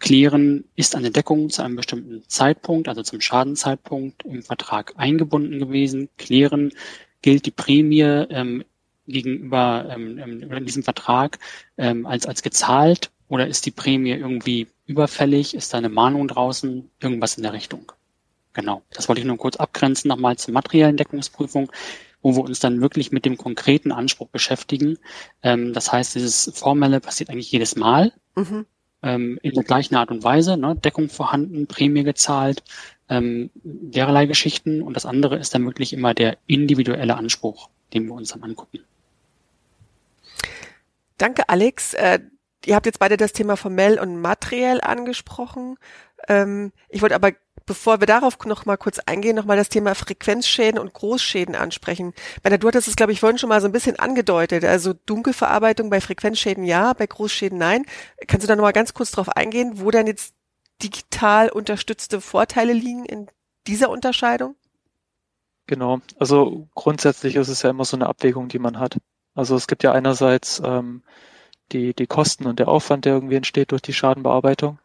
Klären, 0.00 0.64
ist 0.76 0.96
eine 0.96 1.10
Deckung 1.10 1.50
zu 1.50 1.62
einem 1.62 1.76
bestimmten 1.76 2.24
Zeitpunkt, 2.26 2.88
also 2.88 3.02
zum 3.02 3.20
Schadenzeitpunkt 3.20 4.24
im 4.24 4.42
Vertrag 4.42 4.94
eingebunden 4.96 5.58
gewesen. 5.58 6.08
Klären, 6.16 6.72
gilt 7.22 7.46
die 7.46 7.50
Prämie 7.50 8.00
ähm, 8.00 8.64
gegenüber 9.06 9.86
ähm, 9.90 10.18
ähm, 10.18 10.52
in 10.52 10.66
diesem 10.66 10.82
Vertrag 10.82 11.38
ähm, 11.76 12.06
als, 12.06 12.26
als 12.26 12.42
gezahlt 12.42 13.10
oder 13.28 13.46
ist 13.46 13.66
die 13.66 13.70
Prämie 13.70 14.12
irgendwie 14.12 14.68
überfällig? 14.90 15.54
Ist 15.54 15.72
da 15.72 15.78
eine 15.78 15.88
Mahnung 15.88 16.28
draußen? 16.28 16.90
Irgendwas 17.00 17.36
in 17.36 17.44
der 17.44 17.52
Richtung. 17.52 17.92
Genau. 18.52 18.82
Das 18.90 19.08
wollte 19.08 19.20
ich 19.20 19.26
nur 19.26 19.38
kurz 19.38 19.56
abgrenzen 19.56 20.08
nochmal 20.08 20.36
zur 20.36 20.52
materiellen 20.52 20.96
Deckungsprüfung, 20.96 21.70
wo 22.20 22.34
wir 22.34 22.42
uns 22.42 22.58
dann 22.58 22.80
wirklich 22.80 23.12
mit 23.12 23.24
dem 23.24 23.36
konkreten 23.36 23.92
Anspruch 23.92 24.28
beschäftigen. 24.28 24.98
Ähm, 25.42 25.72
das 25.72 25.92
heißt, 25.92 26.16
dieses 26.16 26.50
Formelle 26.54 27.00
passiert 27.00 27.30
eigentlich 27.30 27.52
jedes 27.52 27.76
Mal. 27.76 28.12
Mhm. 28.34 28.66
Ähm, 29.02 29.38
in 29.42 29.54
der 29.54 29.64
gleichen 29.64 29.94
Art 29.94 30.10
und 30.10 30.24
Weise, 30.24 30.56
ne? 30.58 30.76
Deckung 30.76 31.08
vorhanden, 31.08 31.66
Prämie 31.66 32.02
gezahlt, 32.02 32.62
ähm, 33.08 33.50
derlei 33.62 34.26
Geschichten. 34.26 34.82
Und 34.82 34.94
das 34.94 35.06
andere 35.06 35.38
ist 35.38 35.54
dann 35.54 35.64
wirklich 35.64 35.92
immer 35.92 36.12
der 36.12 36.36
individuelle 36.46 37.16
Anspruch, 37.16 37.70
den 37.94 38.06
wir 38.06 38.14
uns 38.14 38.30
dann 38.30 38.42
angucken. 38.42 38.80
Danke, 41.16 41.48
Alex. 41.48 41.94
Ihr 42.66 42.74
habt 42.74 42.86
jetzt 42.86 42.98
beide 42.98 43.16
das 43.16 43.32
Thema 43.32 43.56
formell 43.56 43.98
und 43.98 44.20
materiell 44.20 44.80
angesprochen. 44.82 45.78
Ähm, 46.28 46.72
ich 46.88 47.00
wollte 47.00 47.14
aber, 47.14 47.32
bevor 47.64 48.00
wir 48.00 48.06
darauf 48.06 48.38
noch 48.44 48.66
mal 48.66 48.76
kurz 48.76 48.98
eingehen, 48.98 49.36
noch 49.36 49.46
mal 49.46 49.56
das 49.56 49.70
Thema 49.70 49.94
Frequenzschäden 49.94 50.78
und 50.78 50.92
Großschäden 50.92 51.54
ansprechen. 51.54 52.12
Bei 52.42 52.50
der, 52.50 52.58
du 52.58 52.68
hattest 52.68 52.88
es, 52.88 52.96
glaube 52.96 53.12
ich, 53.12 53.20
vorhin 53.20 53.38
schon 53.38 53.48
mal 53.48 53.60
so 53.60 53.68
ein 53.68 53.72
bisschen 53.72 53.98
angedeutet. 53.98 54.64
Also 54.64 54.92
Dunkelverarbeitung 54.92 55.88
bei 55.88 56.00
Frequenzschäden 56.00 56.64
ja, 56.64 56.92
bei 56.92 57.06
Großschäden 57.06 57.56
nein. 57.56 57.86
Kannst 58.26 58.44
du 58.44 58.48
da 58.48 58.56
noch 58.56 58.62
mal 58.62 58.72
ganz 58.72 58.92
kurz 58.92 59.10
drauf 59.10 59.30
eingehen, 59.30 59.80
wo 59.80 59.90
dann 59.90 60.06
jetzt 60.06 60.34
digital 60.82 61.48
unterstützte 61.48 62.20
Vorteile 62.20 62.72
liegen 62.72 63.04
in 63.06 63.28
dieser 63.66 63.90
Unterscheidung? 63.90 64.56
Genau. 65.66 66.00
Also 66.18 66.68
grundsätzlich 66.74 67.36
ist 67.36 67.48
es 67.48 67.62
ja 67.62 67.70
immer 67.70 67.84
so 67.84 67.96
eine 67.96 68.08
Abwägung, 68.08 68.48
die 68.48 68.58
man 68.58 68.78
hat. 68.78 68.98
Also 69.34 69.56
es 69.56 69.66
gibt 69.66 69.82
ja 69.82 69.92
einerseits 69.92 70.60
ähm, 70.64 71.02
die, 71.72 71.94
die 71.94 72.06
Kosten 72.06 72.46
und 72.46 72.58
der 72.58 72.68
Aufwand, 72.68 73.04
der 73.04 73.14
irgendwie 73.14 73.36
entsteht 73.36 73.72
durch 73.72 73.82
die 73.82 73.92
Schadenbearbeitung. 73.92 74.78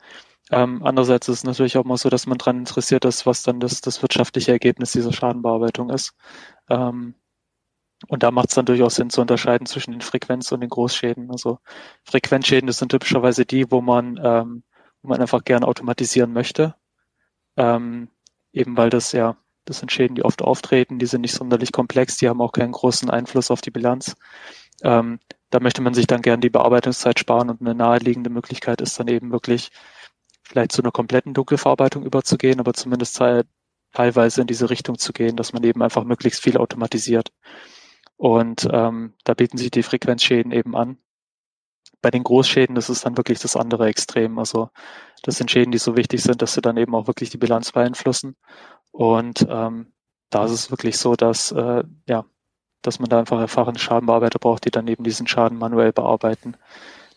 Ähm, 0.51 0.83
andererseits 0.83 1.27
ist 1.27 1.39
es 1.39 1.43
natürlich 1.43 1.77
auch 1.77 1.85
mal 1.85 1.97
so, 1.97 2.09
dass 2.09 2.27
man 2.27 2.37
daran 2.37 2.59
interessiert 2.59 3.05
ist, 3.05 3.25
was 3.25 3.43
dann 3.43 3.59
das, 3.59 3.81
das 3.81 4.01
wirtschaftliche 4.01 4.51
Ergebnis 4.51 4.91
dieser 4.91 5.11
Schadenbearbeitung 5.11 5.89
ist. 5.89 6.13
Ähm, 6.69 7.15
und 8.07 8.23
da 8.23 8.31
macht 8.31 8.49
es 8.49 8.55
dann 8.55 8.65
durchaus 8.65 8.95
Sinn 8.95 9.09
zu 9.09 9.21
unterscheiden 9.21 9.65
zwischen 9.65 9.91
den 9.91 10.01
Frequenz- 10.01 10.51
und 10.51 10.61
den 10.61 10.69
Großschäden. 10.69 11.31
Also 11.31 11.59
Frequenzschäden, 12.03 12.67
das 12.67 12.77
sind 12.77 12.89
typischerweise 12.89 13.45
die, 13.45 13.71
wo 13.71 13.81
man, 13.81 14.19
ähm, 14.23 14.63
wo 15.01 15.09
man 15.09 15.21
einfach 15.21 15.43
gern 15.43 15.63
automatisieren 15.63 16.33
möchte. 16.33 16.75
Ähm, 17.57 18.09
eben 18.53 18.77
weil 18.77 18.89
das 18.89 19.11
ja 19.13 19.37
das 19.65 19.79
sind 19.79 19.91
Schäden, 19.91 20.15
die 20.15 20.23
oft 20.23 20.41
auftreten, 20.41 20.99
die 20.99 21.07
sind 21.07 21.21
nicht 21.21 21.33
sonderlich 21.33 21.71
komplex, 21.71 22.17
die 22.17 22.29
haben 22.29 22.41
auch 22.41 22.51
keinen 22.51 22.71
großen 22.71 23.09
Einfluss 23.09 23.51
auf 23.51 23.61
die 23.61 23.71
Bilanz. 23.71 24.15
Ähm, 24.83 25.19
da 25.55 25.61
möchte 25.61 25.81
man 25.81 25.93
sich 25.93 26.05
dann 26.05 26.21
gern 26.21 26.41
die 26.41 26.49
Bearbeitungszeit 26.49 27.17
sparen 27.17 27.49
und 27.49 27.61
eine 27.61 27.73
naheliegende 27.73 28.29
Möglichkeit 28.29 28.81
ist 28.81 28.99
dann 28.99 29.07
eben 29.07 29.31
wirklich 29.31 29.71
vielleicht 30.43 30.73
zu 30.73 30.81
einer 30.81 30.91
kompletten 30.91 31.33
Dunkelverarbeitung 31.33 32.03
überzugehen, 32.03 32.59
aber 32.59 32.73
zumindest 32.73 33.17
teilweise 33.93 34.41
in 34.41 34.47
diese 34.47 34.69
Richtung 34.69 34.97
zu 34.97 35.13
gehen, 35.13 35.37
dass 35.37 35.53
man 35.53 35.63
eben 35.63 35.81
einfach 35.81 36.03
möglichst 36.03 36.43
viel 36.43 36.57
automatisiert. 36.57 37.31
Und 38.17 38.67
ähm, 38.69 39.13
da 39.23 39.33
bieten 39.33 39.57
sich 39.57 39.71
die 39.71 39.83
Frequenzschäden 39.83 40.51
eben 40.51 40.75
an. 40.75 40.97
Bei 42.01 42.11
den 42.11 42.25
Großschäden 42.25 42.75
das 42.75 42.89
ist 42.89 43.05
dann 43.05 43.15
wirklich 43.15 43.39
das 43.39 43.55
andere 43.55 43.87
Extrem. 43.87 44.37
Also 44.37 44.71
das 45.23 45.37
sind 45.37 45.51
Schäden, 45.51 45.71
die 45.71 45.77
so 45.77 45.95
wichtig 45.95 46.21
sind, 46.21 46.41
dass 46.41 46.53
sie 46.53 46.61
dann 46.61 46.75
eben 46.75 46.93
auch 46.95 47.07
wirklich 47.07 47.29
die 47.29 47.37
Bilanz 47.37 47.71
beeinflussen. 47.71 48.35
Und 48.91 49.47
ähm, 49.49 49.93
da 50.29 50.43
ist 50.43 50.51
es 50.51 50.69
wirklich 50.69 50.97
so, 50.97 51.15
dass 51.15 51.53
äh, 51.53 51.85
ja, 52.09 52.25
dass 52.85 52.99
man 52.99 53.09
da 53.09 53.19
einfach 53.19 53.39
erfahrene 53.39 53.79
Schadenbearbeiter 53.79 54.39
braucht, 54.39 54.65
die 54.65 54.71
dann 54.71 54.87
eben 54.87 55.03
diesen 55.03 55.27
Schaden 55.27 55.57
manuell 55.57 55.91
bearbeiten. 55.91 56.55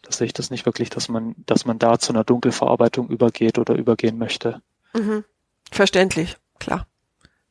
Da 0.02 0.12
sehe 0.12 0.26
ich 0.26 0.32
das 0.32 0.50
nicht 0.50 0.66
wirklich, 0.66 0.90
dass 0.90 1.08
man, 1.08 1.34
dass 1.46 1.64
man 1.64 1.78
da 1.78 1.98
zu 1.98 2.12
einer 2.12 2.24
Dunkelverarbeitung 2.24 3.08
übergeht 3.08 3.58
oder 3.58 3.74
übergehen 3.74 4.18
möchte. 4.18 4.62
Mhm. 4.94 5.24
Verständlich, 5.70 6.36
klar. 6.58 6.86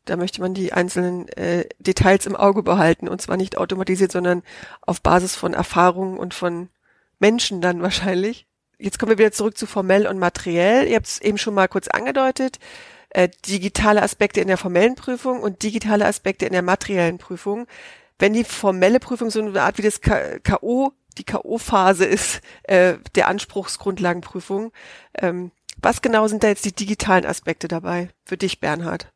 Da 0.05 0.15
möchte 0.15 0.41
man 0.41 0.53
die 0.53 0.71
einzelnen 0.71 1.27
äh, 1.29 1.65
Details 1.79 2.25
im 2.25 2.35
Auge 2.35 2.63
behalten 2.63 3.09
und 3.09 3.21
zwar 3.21 3.35
nicht 3.35 3.57
automatisiert, 3.57 4.11
sondern 4.11 4.41
auf 4.81 5.01
Basis 5.01 5.35
von 5.35 5.53
Erfahrungen 5.53 6.17
und 6.17 6.33
von 6.33 6.69
Menschen 7.19 7.61
dann 7.61 7.81
wahrscheinlich. 7.81 8.47
Jetzt 8.79 8.99
kommen 8.99 9.11
wir 9.11 9.17
wieder 9.17 9.31
zurück 9.31 9.57
zu 9.57 9.65
formell 9.65 10.07
und 10.07 10.17
materiell. 10.17 10.87
Ihr 10.87 10.95
habt 10.95 11.07
es 11.07 11.21
eben 11.21 11.37
schon 11.37 11.53
mal 11.53 11.67
kurz 11.67 11.87
angedeutet 11.89 12.59
äh, 13.09 13.29
digitale 13.47 14.01
Aspekte 14.01 14.41
in 14.41 14.47
der 14.47 14.57
formellen 14.57 14.95
Prüfung 14.95 15.41
und 15.41 15.63
digitale 15.63 16.05
Aspekte 16.05 16.45
in 16.45 16.53
der 16.53 16.61
materiellen 16.61 17.17
Prüfung. 17.17 17.67
Wenn 18.19 18.33
die 18.33 18.43
formelle 18.43 18.99
Prüfung 18.99 19.29
so 19.29 19.41
eine 19.41 19.61
Art 19.61 19.77
wie 19.77 19.83
das 19.83 20.01
K.O., 20.01 20.91
die 21.17 21.23
K.O.-Phase 21.23 22.05
ist, 22.05 22.41
äh, 22.63 22.97
der 23.15 23.27
Anspruchsgrundlagenprüfung, 23.27 24.71
ähm, 25.15 25.51
was 25.81 26.01
genau 26.01 26.27
sind 26.27 26.43
da 26.43 26.47
jetzt 26.47 26.65
die 26.65 26.73
digitalen 26.73 27.25
Aspekte 27.25 27.67
dabei 27.67 28.09
für 28.25 28.37
dich, 28.37 28.59
Bernhard? 28.59 29.11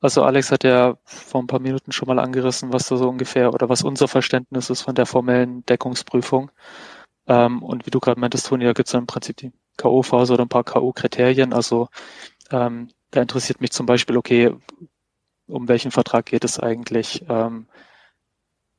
Also 0.00 0.22
Alex 0.22 0.52
hat 0.52 0.64
ja 0.64 0.96
vor 1.04 1.42
ein 1.42 1.48
paar 1.48 1.60
Minuten 1.60 1.90
schon 1.90 2.06
mal 2.06 2.18
angerissen, 2.20 2.72
was 2.72 2.86
da 2.86 2.96
so 2.96 3.08
ungefähr 3.08 3.52
oder 3.52 3.68
was 3.68 3.82
unser 3.82 4.06
Verständnis 4.06 4.70
ist 4.70 4.82
von 4.82 4.94
der 4.94 5.06
formellen 5.06 5.64
Deckungsprüfung. 5.66 6.50
Ähm, 7.26 7.62
und 7.62 7.86
wie 7.86 7.90
du 7.90 7.98
gerade 8.00 8.20
meintest, 8.20 8.46
Toni, 8.46 8.64
da 8.64 8.72
gibt 8.72 8.88
es 8.88 8.94
im 8.94 9.06
Prinzip 9.06 9.36
die 9.38 9.52
K.O.-Phase 9.76 10.32
oder 10.32 10.44
ein 10.44 10.48
paar 10.48 10.64
K.O.-Kriterien. 10.64 11.52
Also 11.52 11.88
ähm, 12.50 12.90
da 13.10 13.22
interessiert 13.22 13.60
mich 13.60 13.72
zum 13.72 13.86
Beispiel, 13.86 14.16
okay, 14.16 14.54
um 15.48 15.68
welchen 15.68 15.90
Vertrag 15.90 16.26
geht 16.26 16.44
es 16.44 16.60
eigentlich? 16.60 17.24
Ähm, 17.28 17.66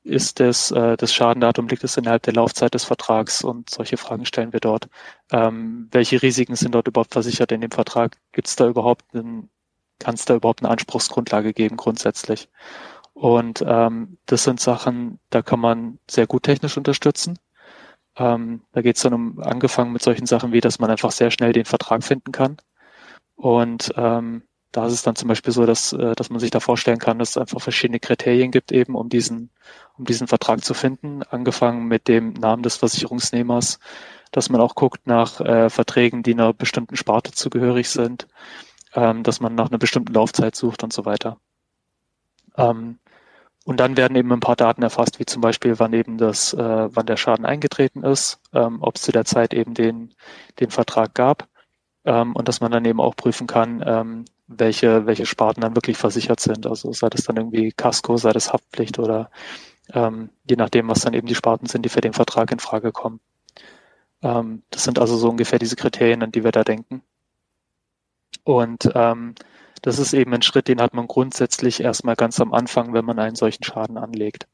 ist 0.10 0.40
es 0.40 0.72
äh, 0.72 0.98
das 0.98 1.14
Schadendatum, 1.14 1.68
liegt 1.68 1.84
es 1.84 1.98
innerhalb 1.98 2.24
der 2.24 2.34
Laufzeit 2.34 2.74
des 2.74 2.84
Vertrags 2.84 3.44
und 3.44 3.70
solche 3.70 3.98
Fragen 3.98 4.26
stellen 4.26 4.54
wir 4.54 4.60
dort. 4.60 4.90
Ähm, 5.32 5.88
welche 5.92 6.22
Risiken 6.22 6.56
sind 6.56 6.76
dort 6.76 6.88
überhaupt 6.88 7.14
versichert 7.14 7.52
in 7.52 7.62
dem 7.62 7.72
Vertrag? 7.72 8.18
Gibt 8.32 8.48
es 8.48 8.56
da 8.56 8.68
überhaupt 8.68 9.06
einen, 9.14 9.50
kann 10.00 10.16
es 10.16 10.26
da 10.26 10.36
überhaupt 10.36 10.62
eine 10.64 10.72
Anspruchsgrundlage 10.72 11.54
geben 11.54 11.78
grundsätzlich? 11.78 12.50
Und 13.14 13.64
ähm, 13.68 14.18
das 14.26 14.44
sind 14.46 14.60
Sachen, 14.60 15.20
da 15.30 15.42
kann 15.42 15.60
man 15.60 16.00
sehr 16.10 16.28
gut 16.28 16.44
technisch 16.44 16.78
unterstützen. 16.78 17.38
Ähm, 18.18 18.62
da 18.74 18.82
geht 18.82 18.98
es 18.98 19.04
dann 19.04 19.14
um 19.14 19.40
angefangen 19.40 19.94
mit 19.94 20.02
solchen 20.02 20.26
Sachen 20.26 20.52
wie, 20.54 20.62
dass 20.62 20.80
man 20.80 20.90
einfach 20.92 21.12
sehr 21.12 21.32
schnell 21.32 21.54
den 21.54 21.66
Vertrag 21.66 22.04
finden 22.04 22.32
kann. 22.32 22.58
Und 23.36 23.94
ähm, 23.96 24.44
da 24.72 24.86
ist 24.86 24.94
es 24.94 25.04
dann 25.04 25.16
zum 25.16 25.28
Beispiel 25.28 25.52
so, 25.52 25.66
dass, 25.66 25.94
äh, 25.94 26.16
dass 26.16 26.30
man 26.30 26.40
sich 26.40 26.52
da 26.52 26.60
vorstellen 26.60 27.00
kann, 27.00 27.20
dass 27.20 27.32
es 27.32 27.38
einfach 27.38 27.62
verschiedene 27.62 28.00
Kriterien 28.00 28.52
gibt, 28.52 28.72
eben 28.72 28.96
um 28.96 29.10
diesen, 29.10 29.50
um 29.98 30.06
diesen 30.06 30.28
Vertrag 30.28 30.64
zu 30.64 30.74
finden, 30.74 31.24
angefangen 31.24 31.88
mit 31.88 32.08
dem 32.08 32.34
Namen 32.34 32.64
des 32.64 32.78
Versicherungsnehmers, 32.78 33.80
dass 34.32 34.50
man 34.50 34.62
auch 34.62 34.76
guckt 34.76 35.08
nach 35.08 35.42
äh, 35.42 35.70
Verträgen, 35.70 36.24
die 36.24 36.34
einer 36.34 36.54
bestimmten 36.54 36.96
Sparte 36.98 37.32
zugehörig 37.32 37.90
sind, 37.90 38.28
ähm, 38.94 39.24
dass 39.24 39.40
man 39.40 39.56
nach 39.56 39.70
einer 39.70 39.80
bestimmten 39.80 40.14
Laufzeit 40.14 40.56
sucht 40.56 40.84
und 40.84 40.94
so 40.94 41.06
weiter. 41.06 41.38
Ähm, 42.58 43.00
und 43.66 43.80
dann 43.80 43.98
werden 43.98 44.16
eben 44.18 44.32
ein 44.32 44.40
paar 44.40 44.56
Daten 44.56 44.84
erfasst, 44.84 45.20
wie 45.20 45.26
zum 45.26 45.42
Beispiel, 45.42 45.80
wann 45.80 45.94
eben 45.94 46.18
das, 46.18 46.54
äh, 46.54 46.90
wann 46.92 47.06
der 47.06 47.18
Schaden 47.18 47.46
eingetreten 47.46 48.04
ist, 48.04 48.40
ähm, 48.54 48.80
ob 48.82 48.96
es 48.96 49.02
zu 49.02 49.12
der 49.12 49.26
Zeit 49.26 49.54
eben 49.54 49.74
den, 49.74 50.14
den 50.60 50.72
Vertrag 50.72 51.14
gab 51.14 51.48
ähm, 52.06 52.36
und 52.36 52.48
dass 52.48 52.62
man 52.62 52.72
dann 52.72 52.86
eben 52.86 53.02
auch 53.02 53.16
prüfen 53.16 53.48
kann, 53.48 53.84
ähm, 53.86 54.26
welche, 54.50 55.06
welche 55.06 55.26
Sparten 55.26 55.62
dann 55.62 55.76
wirklich 55.76 55.98
versichert 55.98 56.40
sind. 56.40 56.66
Also 56.66 56.92
sei 56.92 57.10
das 57.10 57.24
dann 57.24 57.38
irgendwie 57.38 57.72
Casco, 57.72 58.18
sei 58.18 58.32
das 58.32 58.52
Haftpflicht 58.52 59.00
oder 59.00 59.30
ähm, 59.94 60.30
je 60.44 60.56
nachdem, 60.56 60.90
was 60.90 61.02
dann 61.02 61.14
eben 61.14 61.28
die 61.28 61.36
Sparten 61.36 61.68
sind, 61.68 61.84
die 61.84 61.90
für 61.90 62.02
den 62.02 62.14
Vertrag 62.14 62.52
in 62.52 62.60
Frage 62.60 62.92
kommen. 62.92 63.20
Ähm, 64.22 64.64
das 64.72 64.84
sind 64.84 65.00
also 65.00 65.18
so 65.18 65.30
ungefähr 65.30 65.60
diese 65.60 65.76
Kriterien, 65.76 66.24
an 66.24 66.32
die 66.32 66.44
wir 66.44 66.52
da 66.52 66.64
denken. 66.64 67.04
Und 68.44 68.90
ähm, 68.96 69.36
das 69.82 70.00
ist 70.00 70.14
eben 70.14 70.34
ein 70.34 70.42
Schritt, 70.42 70.68
den 70.68 70.82
hat 70.82 70.94
man 70.94 71.08
grundsätzlich 71.08 71.82
erstmal 71.82 72.16
ganz 72.16 72.40
am 72.42 72.54
Anfang, 72.54 72.94
wenn 72.94 73.06
man 73.06 73.20
einen 73.20 73.36
solchen 73.36 73.64
Schaden 73.64 73.98
anlegt. 73.98 74.48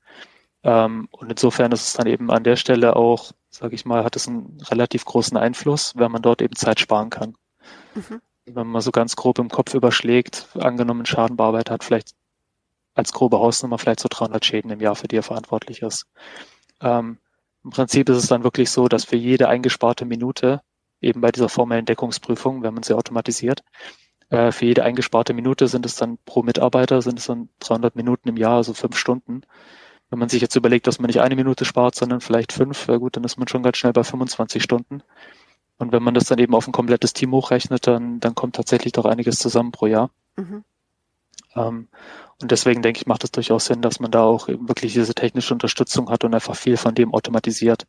Ähm, 0.64 1.08
und 1.12 1.32
insofern 1.32 1.72
ist 1.72 1.88
es 1.88 1.94
dann 1.94 2.08
eben 2.08 2.30
an 2.32 2.44
der 2.44 2.58
Stelle 2.58 2.96
auch, 2.96 3.32
sage 3.50 3.76
ich 3.76 3.86
mal, 3.86 4.04
hat 4.04 4.16
es 4.16 4.28
einen 4.28 4.60
relativ 4.70 5.06
großen 5.06 5.38
Einfluss, 5.38 5.94
wenn 5.96 6.12
man 6.12 6.22
dort 6.22 6.42
eben 6.42 6.56
Zeit 6.56 6.80
sparen 6.80 7.10
kann. 7.10 7.36
Mhm. 7.96 8.22
Wenn 8.46 8.68
man 8.68 8.82
so 8.82 8.92
ganz 8.92 9.16
grob 9.16 9.40
im 9.40 9.50
Kopf 9.50 9.74
überschlägt, 9.74 10.48
angenommen 10.56 11.06
Schadenbearbeiter 11.06 11.74
hat 11.74 11.84
vielleicht 11.84 12.14
als 12.94 13.12
grobe 13.12 13.40
Hausnummer 13.40 13.78
vielleicht 13.78 14.00
so 14.00 14.08
300 14.10 14.46
Schäden 14.46 14.72
im 14.72 14.80
Jahr, 14.80 14.96
für 14.96 15.08
die 15.08 15.18
er 15.18 15.24
verantwortlich 15.24 15.82
ist. 15.82 16.06
Ähm, 16.82 17.18
Im 17.64 17.72
Prinzip 17.72 18.08
ist 18.10 18.18
es 18.18 18.28
dann 18.28 18.44
wirklich 18.44 18.70
so, 18.70 18.88
dass 18.88 19.06
für 19.06 19.16
jede 19.16 19.50
eingesparte 19.50 20.06
Minute, 20.06 20.62
eben 21.02 21.22
bei 21.22 21.32
dieser 21.32 21.50
formellen 21.50 21.86
Deckungsprüfung, 21.86 22.64
wenn 22.64 22.74
man 22.74 22.84
sie 22.84 22.96
automatisiert, 22.96 23.64
äh, 24.30 24.52
für 24.52 24.66
jede 24.66 24.84
eingesparte 24.84 25.34
Minute 25.34 25.68
sind 25.68 25.86
es 25.86 25.96
dann 25.96 26.18
pro 26.26 26.44
Mitarbeiter, 26.44 27.02
sind 27.02 27.20
es 27.20 27.26
dann 27.26 27.50
300 27.60 27.96
Minuten 27.96 28.30
im 28.30 28.38
Jahr, 28.38 28.58
also 28.58 28.74
fünf 28.74 28.98
Stunden. 28.98 29.42
Wenn 30.10 30.20
man 30.20 30.30
sich 30.30 30.42
jetzt 30.42 30.56
überlegt, 30.56 30.88
dass 30.88 31.00
man 31.00 31.08
nicht 31.08 31.22
eine 31.22 31.36
Minute 31.36 31.66
spart, 31.66 31.96
sondern 31.96 32.22
vielleicht 32.22 32.54
fünf, 32.54 32.88
ja 32.88 32.98
gut, 32.98 33.18
dann 33.18 33.24
ist 33.24 33.38
man 33.38 33.48
schon 33.48 33.64
ganz 33.64 33.78
schnell 33.78 33.94
bei 33.94 34.04
25 34.04 34.64
Stunden. 34.64 35.02
Und 35.78 35.92
wenn 35.92 36.04
man 36.04 36.14
das 36.14 36.26
dann 36.26 36.40
eben 36.40 36.56
auf 36.56 36.68
ein 36.68 36.72
komplettes 36.72 37.14
Team 37.14 37.32
hochrechnet, 37.32 37.88
dann, 37.88 38.20
dann 38.20 38.36
kommt 38.36 38.56
tatsächlich 38.56 38.94
doch 38.94 39.06
einiges 39.06 39.38
zusammen 39.40 39.72
pro 39.72 39.88
Jahr. 39.88 40.10
Mhm. 40.38 40.64
Ähm, 41.56 41.88
und 42.42 42.52
deswegen 42.52 42.82
denke 42.82 43.00
ich, 43.00 43.08
macht 43.08 43.24
es 43.24 43.32
durchaus 43.32 43.66
Sinn, 43.66 43.82
dass 43.82 44.00
man 44.00 44.12
da 44.12 44.24
auch 44.24 44.48
wirklich 44.48 44.94
diese 44.94 45.14
technische 45.14 45.54
Unterstützung 45.54 46.10
hat 46.10 46.24
und 46.24 46.34
einfach 46.34 46.56
viel 46.56 46.78
von 46.78 46.96
dem 46.96 47.14
automatisiert. 47.14 47.86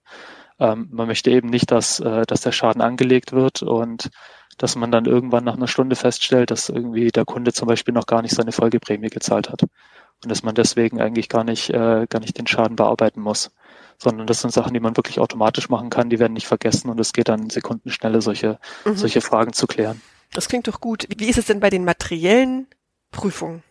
Ähm, 0.58 0.88
man 0.90 1.08
möchte 1.08 1.30
eben 1.30 1.48
nicht, 1.48 1.70
dass, 1.70 2.00
äh, 2.00 2.24
dass 2.26 2.40
der 2.40 2.52
Schaden 2.52 2.80
angelegt 2.80 3.32
wird 3.32 3.62
und 3.62 4.10
dass 4.58 4.76
man 4.76 4.90
dann 4.90 5.04
irgendwann 5.04 5.44
nach 5.44 5.56
einer 5.56 5.68
Stunde 5.68 5.96
feststellt, 5.96 6.50
dass 6.50 6.68
irgendwie 6.70 7.08
der 7.08 7.24
Kunde 7.24 7.52
zum 7.52 7.68
Beispiel 7.68 7.92
noch 7.92 8.06
gar 8.06 8.22
nicht 8.22 8.34
seine 8.34 8.52
Folgeprämie 8.52 9.10
gezahlt 9.10 9.50
hat. 9.50 9.62
Und 9.62 10.30
dass 10.30 10.42
man 10.42 10.54
deswegen 10.54 11.00
eigentlich 11.00 11.28
gar 11.28 11.44
nicht, 11.44 11.68
äh, 11.70 12.06
gar 12.08 12.20
nicht 12.20 12.38
den 12.38 12.46
Schaden 12.46 12.76
bearbeiten 12.76 13.20
muss. 13.20 13.50
Sondern 13.98 14.26
das 14.26 14.42
sind 14.42 14.52
Sachen, 14.52 14.74
die 14.74 14.80
man 14.80 14.96
wirklich 14.96 15.20
automatisch 15.20 15.68
machen 15.68 15.90
kann, 15.90 16.10
die 16.10 16.18
werden 16.18 16.32
nicht 16.34 16.46
vergessen 16.46 16.90
und 16.90 17.00
es 17.00 17.12
geht 17.12 17.28
dann 17.28 17.44
in 17.44 17.50
Sekundenschnelle, 17.50 18.20
solche, 18.20 18.58
mhm. 18.84 18.96
solche 18.96 19.20
Fragen 19.20 19.52
zu 19.52 19.66
klären. 19.66 20.00
Das 20.32 20.48
klingt 20.48 20.68
doch 20.68 20.80
gut. 20.80 21.08
Wie 21.16 21.28
ist 21.28 21.38
es 21.38 21.46
denn 21.46 21.60
bei 21.60 21.70
den 21.70 21.84
materiellen 21.84 22.66
Prüfungen? 23.10 23.62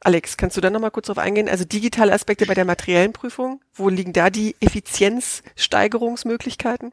Alex, 0.00 0.36
kannst 0.36 0.56
du 0.56 0.60
da 0.60 0.70
nochmal 0.70 0.90
kurz 0.90 1.06
drauf 1.06 1.18
eingehen? 1.18 1.48
Also 1.48 1.64
digitale 1.64 2.12
Aspekte 2.12 2.46
bei 2.46 2.54
der 2.54 2.66
materiellen 2.66 3.14
Prüfung, 3.14 3.62
wo 3.72 3.88
liegen 3.88 4.12
da 4.12 4.30
die 4.30 4.54
Effizienzsteigerungsmöglichkeiten? 4.60 6.92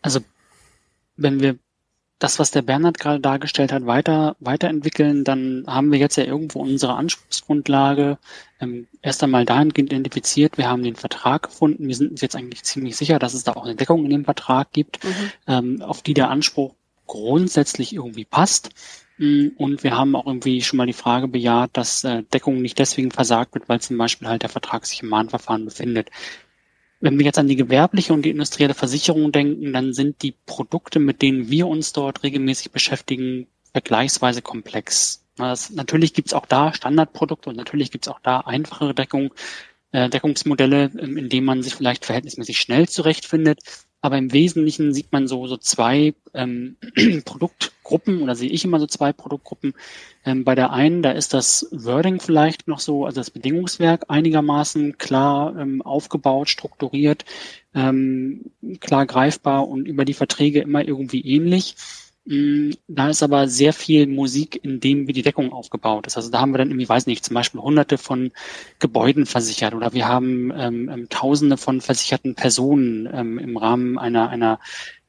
Also 0.00 0.20
wenn 1.16 1.40
wir 1.40 1.58
das, 2.20 2.38
was 2.38 2.50
der 2.50 2.62
Bernhard 2.62 3.00
gerade 3.00 3.18
dargestellt 3.18 3.72
hat, 3.72 3.86
weiter 3.86 4.36
weiterentwickeln, 4.40 5.24
dann 5.24 5.64
haben 5.66 5.90
wir 5.90 5.98
jetzt 5.98 6.16
ja 6.16 6.24
irgendwo 6.24 6.60
unsere 6.60 6.94
Anspruchsgrundlage 6.94 8.18
ähm, 8.60 8.86
erst 9.02 9.24
einmal 9.24 9.46
dahingehend 9.46 9.90
identifiziert. 9.90 10.58
Wir 10.58 10.68
haben 10.68 10.82
den 10.82 10.96
Vertrag 10.96 11.44
gefunden. 11.44 11.88
Wir 11.88 11.96
sind 11.96 12.12
uns 12.12 12.20
jetzt 12.20 12.36
eigentlich 12.36 12.62
ziemlich 12.62 12.96
sicher, 12.96 13.18
dass 13.18 13.34
es 13.34 13.44
da 13.44 13.54
auch 13.54 13.64
eine 13.64 13.74
Deckung 13.74 14.04
in 14.04 14.10
dem 14.10 14.24
Vertrag 14.24 14.70
gibt, 14.72 15.02
mhm. 15.02 15.32
ähm, 15.46 15.82
auf 15.82 16.02
die 16.02 16.14
der 16.14 16.30
Anspruch 16.30 16.74
grundsätzlich 17.06 17.94
irgendwie 17.94 18.26
passt. 18.26 18.70
Mm, 19.16 19.48
und 19.56 19.82
wir 19.82 19.96
haben 19.96 20.14
auch 20.14 20.26
irgendwie 20.26 20.62
schon 20.62 20.76
mal 20.76 20.86
die 20.86 20.92
Frage 20.92 21.26
bejaht, 21.26 21.70
dass 21.72 22.04
äh, 22.04 22.22
Deckung 22.22 22.60
nicht 22.60 22.78
deswegen 22.78 23.10
versagt 23.10 23.54
wird, 23.54 23.68
weil 23.68 23.80
zum 23.80 23.96
Beispiel 23.96 24.28
halt 24.28 24.42
der 24.42 24.50
Vertrag 24.50 24.86
sich 24.86 25.02
im 25.02 25.08
Mahnverfahren 25.08 25.64
befindet. 25.64 26.10
Wenn 27.00 27.18
wir 27.18 27.24
jetzt 27.24 27.38
an 27.38 27.48
die 27.48 27.56
gewerbliche 27.56 28.12
und 28.12 28.22
die 28.22 28.30
industrielle 28.30 28.74
Versicherung 28.74 29.32
denken, 29.32 29.72
dann 29.72 29.94
sind 29.94 30.22
die 30.22 30.34
Produkte, 30.46 30.98
mit 30.98 31.22
denen 31.22 31.48
wir 31.50 31.66
uns 31.66 31.92
dort 31.92 32.22
regelmäßig 32.22 32.72
beschäftigen, 32.72 33.46
vergleichsweise 33.72 34.42
komplex. 34.42 35.24
Das, 35.36 35.70
natürlich 35.70 36.12
gibt 36.12 36.28
es 36.28 36.34
auch 36.34 36.46
da 36.46 36.74
Standardprodukte 36.74 37.48
und 37.48 37.56
natürlich 37.56 37.90
gibt 37.90 38.06
es 38.06 38.12
auch 38.12 38.20
da 38.20 38.40
einfachere 38.40 38.94
Deckung, 38.94 39.32
äh, 39.92 40.10
Deckungsmodelle, 40.10 40.90
ähm, 40.98 41.16
in 41.16 41.28
denen 41.30 41.46
man 41.46 41.62
sich 41.62 41.74
vielleicht 41.74 42.04
verhältnismäßig 42.04 42.58
schnell 42.58 42.88
zurechtfindet. 42.88 43.60
Aber 44.02 44.16
im 44.16 44.32
Wesentlichen 44.32 44.94
sieht 44.94 45.12
man 45.12 45.28
so, 45.28 45.46
so 45.46 45.56
zwei 45.56 46.14
ähm, 46.32 46.76
Produktgruppen 47.24 48.22
oder 48.22 48.34
sehe 48.34 48.48
ich 48.48 48.64
immer 48.64 48.80
so 48.80 48.86
zwei 48.86 49.12
Produktgruppen. 49.12 49.74
Ähm, 50.24 50.44
bei 50.44 50.54
der 50.54 50.72
einen, 50.72 51.02
da 51.02 51.10
ist 51.10 51.34
das 51.34 51.68
Wording 51.70 52.20
vielleicht 52.20 52.66
noch 52.66 52.80
so, 52.80 53.04
also 53.04 53.20
das 53.20 53.30
Bedingungswerk 53.30 54.06
einigermaßen 54.08 54.96
klar 54.96 55.54
ähm, 55.58 55.82
aufgebaut, 55.82 56.48
strukturiert, 56.48 57.24
ähm, 57.74 58.50
klar 58.80 59.04
greifbar 59.06 59.68
und 59.68 59.86
über 59.86 60.04
die 60.04 60.14
Verträge 60.14 60.60
immer 60.60 60.82
irgendwie 60.86 61.20
ähnlich. 61.20 61.76
Mm, 62.26 62.72
da 62.86 63.08
ist 63.08 63.22
aber 63.22 63.48
sehr 63.48 63.72
viel 63.72 64.06
Musik 64.06 64.60
in 64.62 64.80
dem, 64.80 65.08
wie 65.08 65.12
die 65.12 65.22
Deckung 65.22 65.52
aufgebaut 65.52 66.06
ist. 66.06 66.16
Also 66.16 66.30
da 66.30 66.40
haben 66.40 66.52
wir 66.52 66.58
dann 66.58 66.68
irgendwie, 66.68 66.88
weiß 66.88 67.06
nicht, 67.06 67.24
zum 67.24 67.34
Beispiel 67.34 67.60
hunderte 67.60 67.98
von 67.98 68.30
Gebäuden 68.78 69.26
versichert 69.26 69.74
oder 69.74 69.92
wir 69.94 70.06
haben 70.06 70.52
ähm, 70.54 70.88
ähm, 70.90 71.08
tausende 71.08 71.56
von 71.56 71.80
versicherten 71.80 72.34
Personen 72.34 73.08
ähm, 73.12 73.38
im 73.38 73.56
Rahmen 73.56 73.98
einer, 73.98 74.28
einer 74.28 74.60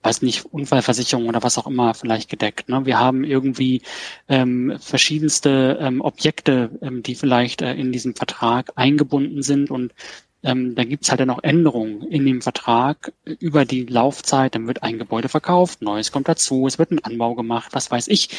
weiß 0.03 0.21
nicht, 0.23 0.45
Unfallversicherung 0.45 1.27
oder 1.27 1.43
was 1.43 1.57
auch 1.57 1.67
immer 1.67 1.93
vielleicht 1.93 2.29
gedeckt. 2.29 2.69
Ne? 2.69 2.85
Wir 2.85 2.99
haben 2.99 3.23
irgendwie 3.23 3.81
ähm, 4.27 4.77
verschiedenste 4.79 5.77
ähm, 5.79 6.01
Objekte, 6.01 6.71
ähm, 6.81 7.03
die 7.03 7.15
vielleicht 7.15 7.61
äh, 7.61 7.73
in 7.75 7.91
diesem 7.91 8.15
Vertrag 8.15 8.71
eingebunden 8.75 9.43
sind 9.43 9.69
und 9.69 9.93
ähm, 10.43 10.75
da 10.75 10.83
gibt's 10.83 11.09
halt 11.09 11.19
dann 11.19 11.29
auch 11.29 11.43
Änderungen 11.43 12.01
in 12.03 12.25
dem 12.25 12.41
Vertrag 12.41 13.13
über 13.25 13.65
die 13.65 13.85
Laufzeit. 13.85 14.55
Dann 14.55 14.67
wird 14.67 14.83
ein 14.83 14.97
Gebäude 14.97 15.29
verkauft, 15.29 15.81
neues 15.81 16.11
kommt 16.11 16.27
dazu, 16.27 16.67
es 16.67 16.79
wird 16.79 16.91
ein 16.91 17.03
Anbau 17.03 17.35
gemacht, 17.35 17.73
was 17.73 17.91
weiß 17.91 18.07
ich. 18.07 18.29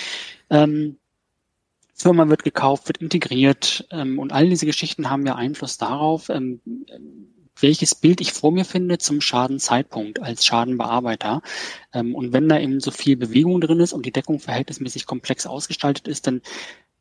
Ähm, 0.51 0.97
Firma 1.95 2.29
wird 2.29 2.43
gekauft, 2.43 2.89
wird 2.89 2.99
integriert 2.99 3.87
ähm, 3.91 4.19
und 4.19 4.33
all 4.33 4.49
diese 4.49 4.67
Geschichten 4.67 5.11
haben 5.11 5.27
ja 5.27 5.37
Einfluss 5.37 5.79
darauf, 5.79 6.29
ähm, 6.31 6.61
welches 7.61 7.95
Bild 7.95 8.21
ich 8.21 8.33
vor 8.33 8.51
mir 8.51 8.65
finde 8.65 8.99
zum 8.99 9.21
Schadenzeitpunkt 9.21 10.21
als 10.21 10.45
Schadenbearbeiter. 10.45 11.43
Ähm, 11.93 12.15
und 12.15 12.33
wenn 12.33 12.49
da 12.49 12.59
eben 12.59 12.81
so 12.81 12.91
viel 12.91 13.17
Bewegung 13.17 13.61
drin 13.61 13.79
ist 13.81 13.93
und 13.93 14.07
die 14.07 14.13
Deckung 14.13 14.41
verhältnismäßig 14.41 15.07
komplex 15.07 15.47
ausgestaltet 15.47 16.09
ist, 16.09 16.27
dann 16.27 16.43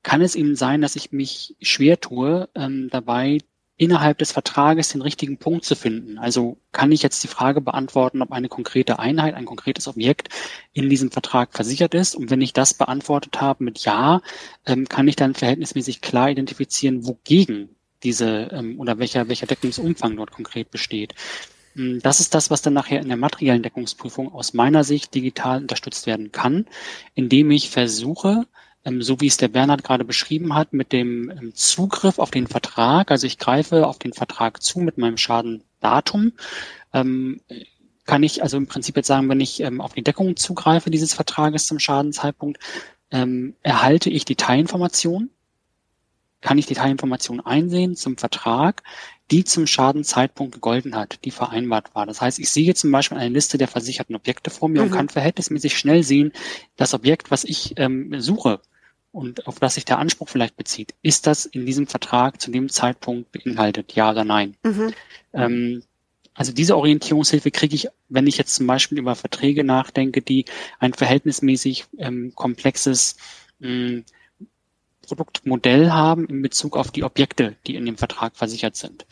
kann 0.03 0.21
es 0.21 0.35
eben 0.35 0.55
sein, 0.55 0.81
dass 0.81 0.95
ich 0.95 1.11
mich 1.11 1.55
schwer 1.61 1.99
tue, 1.99 2.49
ähm, 2.55 2.89
dabei 2.91 3.39
innerhalb 3.81 4.19
des 4.19 4.31
Vertrages 4.31 4.89
den 4.89 5.01
richtigen 5.01 5.37
Punkt 5.37 5.65
zu 5.65 5.75
finden. 5.75 6.19
Also 6.19 6.57
kann 6.71 6.91
ich 6.91 7.01
jetzt 7.01 7.23
die 7.23 7.27
Frage 7.27 7.61
beantworten, 7.61 8.21
ob 8.21 8.31
eine 8.31 8.47
konkrete 8.47 8.99
Einheit, 8.99 9.33
ein 9.33 9.45
konkretes 9.45 9.87
Objekt 9.87 10.29
in 10.71 10.87
diesem 10.87 11.09
Vertrag 11.09 11.51
versichert 11.51 11.95
ist. 11.95 12.13
Und 12.13 12.29
wenn 12.29 12.41
ich 12.41 12.53
das 12.53 12.75
beantwortet 12.75 13.41
habe 13.41 13.63
mit 13.63 13.79
Ja, 13.79 14.21
ähm, 14.67 14.87
kann 14.87 15.07
ich 15.07 15.15
dann 15.15 15.33
verhältnismäßig 15.33 16.01
klar 16.01 16.29
identifizieren, 16.29 17.07
wogegen 17.07 17.75
diese 18.03 18.49
ähm, 18.51 18.79
oder 18.79 18.99
welcher, 18.99 19.27
welcher 19.29 19.47
Deckungsumfang 19.47 20.15
dort 20.15 20.29
konkret 20.29 20.69
besteht. 20.69 21.15
Hm, 21.73 22.01
das 22.03 22.19
ist 22.19 22.35
das, 22.35 22.51
was 22.51 22.61
dann 22.61 22.73
nachher 22.73 23.01
in 23.01 23.07
der 23.07 23.17
materiellen 23.17 23.63
Deckungsprüfung 23.63 24.31
aus 24.31 24.53
meiner 24.53 24.83
Sicht 24.83 25.15
digital 25.15 25.59
unterstützt 25.59 26.05
werden 26.05 26.31
kann, 26.31 26.67
indem 27.15 27.49
ich 27.49 27.71
versuche, 27.71 28.45
so 28.99 29.21
wie 29.21 29.27
es 29.27 29.37
der 29.37 29.47
Bernhard 29.47 29.83
gerade 29.83 30.05
beschrieben 30.05 30.55
hat, 30.55 30.73
mit 30.73 30.91
dem 30.91 31.29
ähm, 31.29 31.55
Zugriff 31.55 32.19
auf 32.19 32.31
den 32.31 32.47
Vertrag. 32.47 33.11
Also 33.11 33.27
ich 33.27 33.37
greife 33.37 33.87
auf 33.87 33.99
den 33.99 34.13
Vertrag 34.13 34.61
zu 34.61 34.79
mit 34.79 34.97
meinem 34.97 35.17
Schadendatum. 35.17 36.33
Ähm, 36.93 37.41
kann 38.05 38.23
ich 38.23 38.41
also 38.41 38.57
im 38.57 38.67
Prinzip 38.67 38.97
jetzt 38.97 39.07
sagen, 39.07 39.29
wenn 39.29 39.39
ich 39.39 39.63
auf 39.65 39.93
die 39.93 40.03
Deckung 40.03 40.35
zugreife 40.35 40.89
dieses 40.89 41.13
Vertrages 41.13 41.67
zum 41.67 41.79
Schadenzeitpunkt, 41.79 42.59
erhalte 43.61 44.09
ich 44.09 44.25
Detailinformationen, 44.25 45.29
kann 46.41 46.57
ich 46.57 46.65
Detailinformationen 46.65 47.45
einsehen 47.45 47.95
zum 47.95 48.17
Vertrag, 48.17 48.83
die 49.29 49.45
zum 49.45 49.65
Schadenzeitpunkt 49.65 50.53
gegolten 50.53 50.95
hat, 50.95 51.23
die 51.23 51.31
vereinbart 51.31 51.95
war. 51.95 52.05
Das 52.05 52.19
heißt, 52.19 52.37
ich 52.39 52.49
sehe 52.49 52.73
zum 52.73 52.91
Beispiel 52.91 53.17
eine 53.17 53.33
Liste 53.33 53.57
der 53.57 53.69
versicherten 53.69 54.15
Objekte 54.15 54.49
vor 54.49 54.67
mir 54.67 54.81
mhm. 54.81 54.87
und 54.87 54.93
kann 54.93 55.09
verhältnismäßig 55.09 55.77
schnell 55.77 56.03
sehen, 56.03 56.33
das 56.75 56.93
Objekt, 56.93 57.31
was 57.31 57.45
ich 57.45 57.75
ähm, 57.77 58.19
suche, 58.19 58.59
und 59.11 59.47
auf 59.47 59.59
das 59.59 59.75
sich 59.75 59.85
der 59.85 59.99
Anspruch 59.99 60.29
vielleicht 60.29 60.55
bezieht, 60.55 60.93
ist 61.01 61.27
das 61.27 61.45
in 61.45 61.65
diesem 61.65 61.87
Vertrag 61.87 62.41
zu 62.41 62.51
dem 62.51 62.69
Zeitpunkt 62.69 63.31
beinhaltet, 63.31 63.93
ja 63.93 64.11
oder 64.11 64.23
nein? 64.23 64.55
Mhm. 64.63 64.93
Ähm, 65.33 65.83
also 66.33 66.53
diese 66.53 66.77
Orientierungshilfe 66.77 67.51
kriege 67.51 67.75
ich, 67.75 67.87
wenn 68.07 68.27
ich 68.27 68.37
jetzt 68.37 68.55
zum 68.55 68.67
Beispiel 68.67 68.97
über 68.97 69.15
Verträge 69.15 69.63
nachdenke, 69.63 70.21
die 70.21 70.45
ein 70.79 70.93
verhältnismäßig 70.93 71.85
ähm, 71.97 72.33
komplexes 72.35 73.17
mh, 73.59 73.69
hm, 73.69 74.05
Produktmodell 75.01 75.91
haben 75.91 76.25
in 76.27 76.41
Bezug 76.41 76.77
auf 76.77 76.91
die 76.91 77.03
Objekte, 77.03 77.57
die 77.67 77.75
in 77.75 77.85
dem 77.85 77.97
Vertrag 77.97 78.37
versichert 78.37 78.77
sind. 78.77 79.05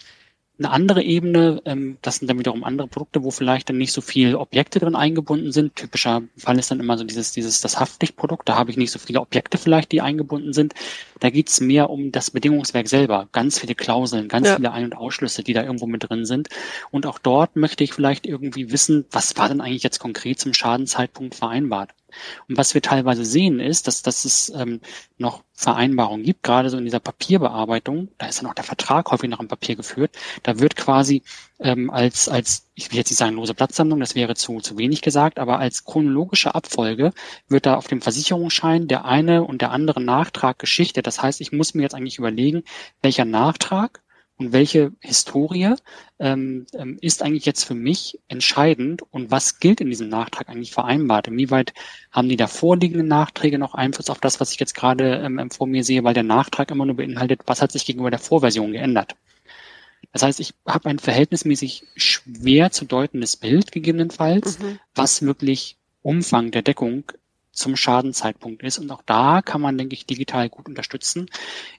Eine 0.59 0.71
andere 0.71 1.01
Ebene, 1.01 1.61
ähm, 1.63 1.97
das 2.01 2.17
sind 2.17 2.27
dann 2.27 2.37
wiederum 2.37 2.65
andere 2.65 2.89
Produkte, 2.89 3.23
wo 3.23 3.31
vielleicht 3.31 3.69
dann 3.69 3.77
nicht 3.77 3.93
so 3.93 4.01
viel 4.01 4.35
Objekte 4.35 4.79
drin 4.79 4.93
eingebunden 4.93 5.53
sind. 5.53 5.77
Typischer 5.77 6.23
Fall 6.35 6.59
ist 6.59 6.69
dann 6.69 6.81
immer 6.81 6.97
so 6.97 7.05
dieses, 7.05 7.31
dieses 7.31 7.61
das 7.61 7.79
Haftpflichtprodukt, 7.79 8.47
da 8.49 8.55
habe 8.55 8.69
ich 8.69 8.75
nicht 8.75 8.91
so 8.91 8.99
viele 8.99 9.21
Objekte 9.21 9.57
vielleicht, 9.57 9.93
die 9.93 10.01
eingebunden 10.01 10.51
sind. 10.51 10.73
Da 11.21 11.29
geht's 11.29 11.61
mehr 11.61 11.89
um 11.89 12.11
das 12.11 12.31
Bedingungswerk 12.31 12.89
selber. 12.89 13.29
Ganz 13.31 13.59
viele 13.59 13.73
Klauseln, 13.73 14.27
ganz 14.27 14.47
ja. 14.47 14.57
viele 14.57 14.73
Ein- 14.73 14.85
und 14.85 14.97
Ausschlüsse, 14.97 15.43
die 15.43 15.53
da 15.53 15.63
irgendwo 15.63 15.87
mit 15.87 16.09
drin 16.09 16.25
sind. 16.25 16.49
Und 16.91 17.05
auch 17.05 17.19
dort 17.19 17.55
möchte 17.55 17.85
ich 17.85 17.93
vielleicht 17.93 18.27
irgendwie 18.27 18.69
wissen, 18.69 19.05
was 19.11 19.37
war 19.37 19.47
denn 19.47 19.61
eigentlich 19.61 19.83
jetzt 19.83 19.99
konkret 19.99 20.41
zum 20.41 20.53
Schadenzeitpunkt 20.53 21.35
vereinbart. 21.35 21.91
Und 22.47 22.57
was 22.57 22.73
wir 22.73 22.81
teilweise 22.81 23.25
sehen 23.25 23.59
ist, 23.59 23.87
dass, 23.87 24.01
dass 24.01 24.25
es 24.25 24.51
ähm, 24.55 24.81
noch 25.17 25.43
Vereinbarungen 25.53 26.23
gibt, 26.23 26.43
gerade 26.43 26.69
so 26.69 26.77
in 26.77 26.85
dieser 26.85 26.99
Papierbearbeitung, 27.01 28.09
da 28.17 28.27
ist 28.27 28.41
ja 28.41 28.47
noch 28.47 28.53
der 28.53 28.63
Vertrag 28.63 29.11
häufig 29.11 29.29
noch 29.29 29.41
im 29.41 29.47
Papier 29.47 29.75
geführt, 29.75 30.17
da 30.43 30.59
wird 30.59 30.75
quasi 30.75 31.23
ähm, 31.59 31.89
als, 31.89 32.29
als, 32.29 32.69
ich 32.75 32.91
will 32.91 32.97
jetzt 32.97 33.09
nicht 33.09 33.17
sagen 33.17 33.35
lose 33.35 33.53
Platzsammlung, 33.53 33.99
das 33.99 34.15
wäre 34.15 34.35
zu, 34.35 34.59
zu 34.59 34.77
wenig 34.77 35.01
gesagt, 35.01 35.37
aber 35.37 35.59
als 35.59 35.83
chronologische 35.83 36.55
Abfolge 36.55 37.11
wird 37.49 37.65
da 37.65 37.75
auf 37.75 37.87
dem 37.87 38.01
Versicherungsschein 38.01 38.87
der 38.87 39.05
eine 39.05 39.43
und 39.43 39.61
der 39.61 39.71
andere 39.71 40.01
Nachtrag 40.01 40.59
geschichtet. 40.59 41.07
Das 41.07 41.21
heißt, 41.21 41.41
ich 41.41 41.51
muss 41.51 41.73
mir 41.73 41.83
jetzt 41.83 41.95
eigentlich 41.95 42.17
überlegen, 42.17 42.63
welcher 43.01 43.25
Nachtrag 43.25 44.01
und 44.39 44.53
welche 44.53 44.93
Historie 45.01 45.75
ähm, 46.17 46.65
ähm, 46.73 46.97
ist 47.01 47.21
eigentlich 47.21 47.45
jetzt 47.45 47.65
für 47.65 47.73
mich 47.75 48.19
entscheidend 48.29 49.03
und 49.11 49.31
was 49.31 49.59
gilt 49.59 49.81
in 49.81 49.89
diesem 49.89 50.07
Nachtrag 50.07 50.47
eigentlich 50.47 50.71
vereinbart? 50.71 51.27
Inwieweit 51.27 51.73
haben 52.09 52.29
die 52.29 52.37
da 52.37 52.47
vorliegenden 52.47 53.09
Nachträge 53.09 53.59
noch 53.59 53.75
Einfluss 53.75 54.09
auf 54.09 54.19
das, 54.19 54.39
was 54.39 54.53
ich 54.53 54.59
jetzt 54.59 54.75
gerade 54.75 55.15
ähm, 55.15 55.51
vor 55.51 55.67
mir 55.67 55.83
sehe, 55.83 56.05
weil 56.05 56.13
der 56.13 56.23
Nachtrag 56.23 56.71
immer 56.71 56.85
nur 56.85 56.95
beinhaltet, 56.95 57.41
was 57.47 57.61
hat 57.61 57.73
sich 57.73 57.85
gegenüber 57.85 58.11
der 58.11 58.19
Vorversion 58.19 58.71
geändert? 58.71 59.17
Das 60.13 60.23
heißt, 60.23 60.39
ich 60.39 60.53
habe 60.65 60.89
ein 60.89 60.99
verhältnismäßig 60.99 61.83
schwer 61.97 62.71
zu 62.71 62.85
deutendes 62.85 63.35
Bild 63.35 63.73
gegebenenfalls, 63.73 64.57
mhm. 64.59 64.79
was 64.95 65.21
wirklich 65.21 65.75
Umfang 66.01 66.51
der 66.51 66.61
Deckung 66.61 67.03
zum 67.51 67.75
Schadenzeitpunkt 67.75 68.63
ist. 68.63 68.79
Und 68.79 68.89
auch 68.89 69.03
da 69.05 69.41
kann 69.41 69.59
man, 69.59 69.77
denke 69.77 69.95
ich, 69.95 70.05
digital 70.05 70.47
gut 70.47 70.69
unterstützen, 70.69 71.29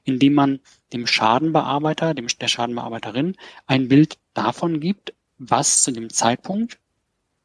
indem 0.04 0.34
man 0.34 0.60
dem 0.92 1.06
Schadenbearbeiter, 1.06 2.14
dem, 2.14 2.26
der 2.26 2.48
Schadenbearbeiterin 2.48 3.36
ein 3.66 3.88
Bild 3.88 4.18
davon 4.34 4.80
gibt, 4.80 5.14
was 5.38 5.82
zu 5.82 5.92
dem 5.92 6.10
Zeitpunkt, 6.10 6.78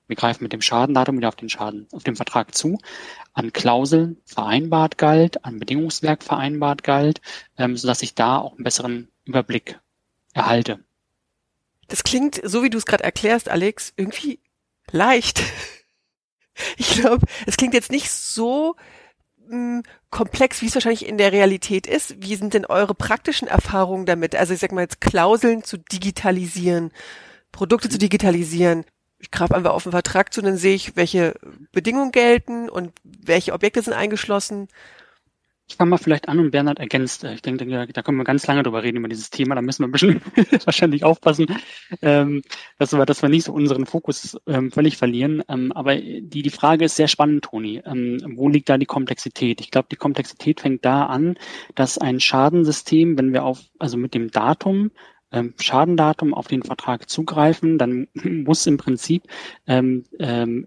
wir 0.08 0.15
greifen 0.15 0.43
mit 0.43 0.53
dem 0.53 0.62
Schadendatum 0.62 1.17
wieder 1.17 1.29
auf 1.29 1.36
den 1.36 1.49
Schaden, 1.49 1.88
auf 1.91 2.03
den 2.03 2.15
Vertrag 2.15 2.53
zu, 2.53 2.77
an 3.34 3.53
Klauseln 3.53 4.17
vereinbart 4.25 4.97
galt, 4.97 5.43
an 5.43 5.60
Bedingungswerk 5.60 6.23
vereinbart 6.23 6.84
galt, 6.84 7.21
ähm, 7.58 7.75
sodass 7.75 8.01
ich 8.03 8.13
da 8.13 8.38
auch 8.38 8.53
einen 8.53 8.63
besseren 8.63 9.10
Überblick 9.25 9.79
erhalte. 10.34 10.79
Das 11.88 12.03
klingt, 12.03 12.39
so 12.43 12.63
wie 12.63 12.69
du 12.69 12.77
es 12.77 12.86
gerade 12.86 13.03
erklärst, 13.03 13.49
Alex, 13.49 13.93
irgendwie 13.95 14.39
leicht. 14.91 15.41
Ich 16.77 16.91
glaube, 16.91 17.27
es 17.45 17.58
klingt 17.58 17.73
jetzt 17.73 17.91
nicht 17.91 18.10
so 18.10 18.77
mh, 19.47 19.84
komplex, 20.10 20.62
wie 20.62 20.67
es 20.67 20.75
wahrscheinlich 20.75 21.08
in 21.08 21.17
der 21.17 21.31
Realität 21.31 21.88
ist. 21.88 22.21
Wie 22.21 22.36
sind 22.36 22.53
denn 22.53 22.65
eure 22.65 22.95
praktischen 22.95 23.47
Erfahrungen 23.47 24.05
damit? 24.05 24.36
Also 24.36 24.53
ich 24.53 24.60
sag 24.60 24.71
mal 24.71 24.81
jetzt 24.81 25.01
Klauseln 25.01 25.63
zu 25.63 25.77
digitalisieren, 25.77 26.91
Produkte 27.51 27.89
zu 27.89 27.97
digitalisieren. 27.97 28.86
Ich 29.19 29.31
greife 29.31 29.55
einfach 29.55 29.73
auf 29.73 29.84
den 29.84 29.91
Vertrag 29.91 30.34
zu, 30.34 30.41
dann 30.41 30.58
sehe 30.58 30.75
ich, 30.75 30.95
welche 30.95 31.36
Bedingungen 31.71 32.12
gelten 32.12 32.69
und 32.69 32.91
welche 33.03 33.53
Objekte 33.53 33.81
sind 33.81 33.93
eingeschlossen. 33.93 34.67
Ich 35.67 35.78
fange 35.78 35.89
mal 35.89 35.97
vielleicht 35.97 36.30
an 36.30 36.39
und 36.39 36.51
Bernhard 36.51 36.78
ergänzt. 36.78 37.23
Ich 37.23 37.41
denke, 37.41 37.65
da 37.65 38.01
können 38.04 38.17
wir 38.17 38.23
ganz 38.23 38.45
lange 38.45 38.62
drüber 38.62 38.84
reden 38.84 38.97
über 38.97 39.08
dieses 39.08 39.32
Thema. 39.32 39.56
Da 39.56 39.62
müssen 39.62 39.82
wir 39.82 39.88
ein 39.88 39.91
bisschen 39.91 40.21
wahrscheinlich 40.65 41.04
aufpassen, 41.04 41.47
ähm, 42.04 42.43
dass, 42.78 42.93
wir, 42.93 43.04
dass 43.06 43.23
wir 43.23 43.30
nicht 43.30 43.45
so 43.45 43.54
unseren 43.54 43.88
Fokus 43.88 44.38
ähm, 44.45 44.71
völlig 44.71 44.97
verlieren. 44.97 45.43
Ähm, 45.49 45.71
aber 45.71 45.95
die, 45.95 46.43
die 46.43 46.49
Frage 46.51 46.86
ist 46.86 46.95
sehr 46.95 47.08
spannend, 47.08 47.45
Toni. 47.45 47.82
Wo 47.84 48.47
liegt 48.47 48.69
da 48.69 48.78
die 48.78 48.86
Komplexität? 48.86 49.60
Ich 49.60 49.71
glaube, 49.71 49.88
die 49.91 49.95
Komplexität 49.95 50.62
fängt 50.62 50.86
da 50.86 51.08
an, 51.08 51.36
dass 51.73 51.97
ein 51.97 52.19
Schadensystem, 52.19 53.17
wenn 53.17 53.34
wir 53.34 53.43
auf, 53.43 53.62
also 53.80 53.97
mit 53.97 54.13
dem 54.13 54.30
Datum 54.30 54.91
ähm, 55.36 55.54
Schadendatum 55.60 56.34
auf 56.34 56.48
den 56.48 56.63
Vertrag 56.63 57.10
zugreifen, 57.10 57.78
dann 57.78 58.08
muss 58.13 58.65
im 58.65 58.78
Prinzip 58.78 59.24
ähm, 59.67 60.06
ähm, 60.19 60.65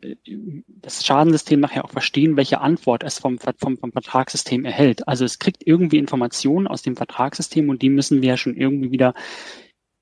das 0.66 1.04
Schadensystem 1.04 1.59
nachher 1.59 1.85
auch 1.85 1.90
verstehen, 1.90 2.37
welche 2.37 2.61
Antwort 2.61 3.02
es 3.02 3.18
vom, 3.18 3.38
vom, 3.38 3.78
vom 3.78 3.92
Vertragssystem 3.92 4.64
erhält. 4.64 5.09
Also 5.09 5.24
es 5.24 5.38
kriegt 5.38 5.66
irgendwie 5.66 5.98
Informationen 5.98 6.66
aus 6.66 6.83
dem 6.83 6.96
Vertragssystem 6.96 7.68
und 7.68 7.81
die 7.81 7.90
müssen 7.90 8.20
wir 8.20 8.31
ja 8.31 8.37
schon 8.37 8.57
irgendwie 8.57 8.90
wieder 8.90 9.14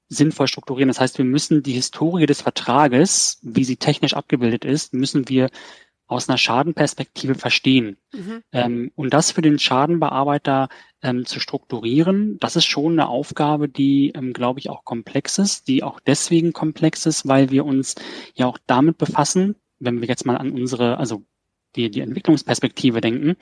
sinnvoll 0.09 0.49
strukturieren. 0.49 0.89
Das 0.89 1.01
heißt, 1.01 1.19
wir 1.19 1.25
müssen 1.25 1.63
die 1.63 1.73
Historie 1.73 2.27
des 2.27 2.43
Vertrages, 2.43 3.39
wie 3.43 3.65
sie 3.65 3.77
technisch 3.77 4.15
abgebildet 4.15 4.65
ist, 4.65 4.95
müssen 4.95 5.29
wir 5.29 5.49
aus 6.09 6.29
einer 6.29 6.39
Schadenperspektive 6.39 7.35
verstehen. 7.35 7.97
Mhm. 8.13 8.43
Ähm, 8.53 8.93
und 8.95 9.13
das 9.13 9.33
für 9.33 9.43
den 9.43 9.59
Schadenbearbeiter 9.59 10.69
ähm, 11.07 11.25
zu 11.25 11.41
strukturieren, 11.41 12.39
das 12.41 12.57
ist 12.57 12.67
schon 12.67 12.93
eine 12.93 13.09
Aufgabe, 13.09 13.69
die, 13.69 14.13
ähm, 14.15 14.33
glaube 14.33 14.59
ich, 14.59 14.69
auch 14.69 14.85
komplex 14.85 15.39
ist, 15.39 15.69
die 15.69 15.83
auch 15.83 16.01
deswegen 16.01 16.53
komplex 16.53 17.07
ist, 17.07 17.27
weil 17.29 17.51
wir 17.51 17.65
uns 17.65 17.95
ja 18.35 18.47
auch 18.47 18.59
damit 18.67 18.99
befassen, 18.99 19.55
wenn 19.79 20.01
wir 20.01 20.09
jetzt 20.09 20.27
mal 20.27 20.37
an 20.37 20.53
unsere, 20.53 20.99
also 20.99 21.23
die, 21.77 21.91
die 21.91 22.01
Entwicklungsperspektive 22.01 23.01
denken, 23.01 23.37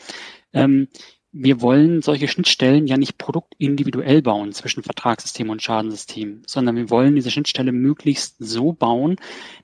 ähm, 0.53 0.89
wir 1.33 1.61
wollen 1.61 2.01
solche 2.01 2.29
Schnittstellen 2.29 2.87
ja 2.87 2.97
nicht 2.97 3.19
produktindividuell 3.19 4.23
bauen 4.23 4.53
zwischen 4.53 4.85
Vertragssystem 4.85 5.51
und 5.51 5.63
Schadensystem, 5.63 6.43
sondern 6.47 6.77
wir 6.77 6.91
wollen 6.91 7.17
diese 7.17 7.33
Schnittstelle 7.33 7.73
möglichst 7.73 8.37
so 8.39 8.73
bauen, 8.73 9.17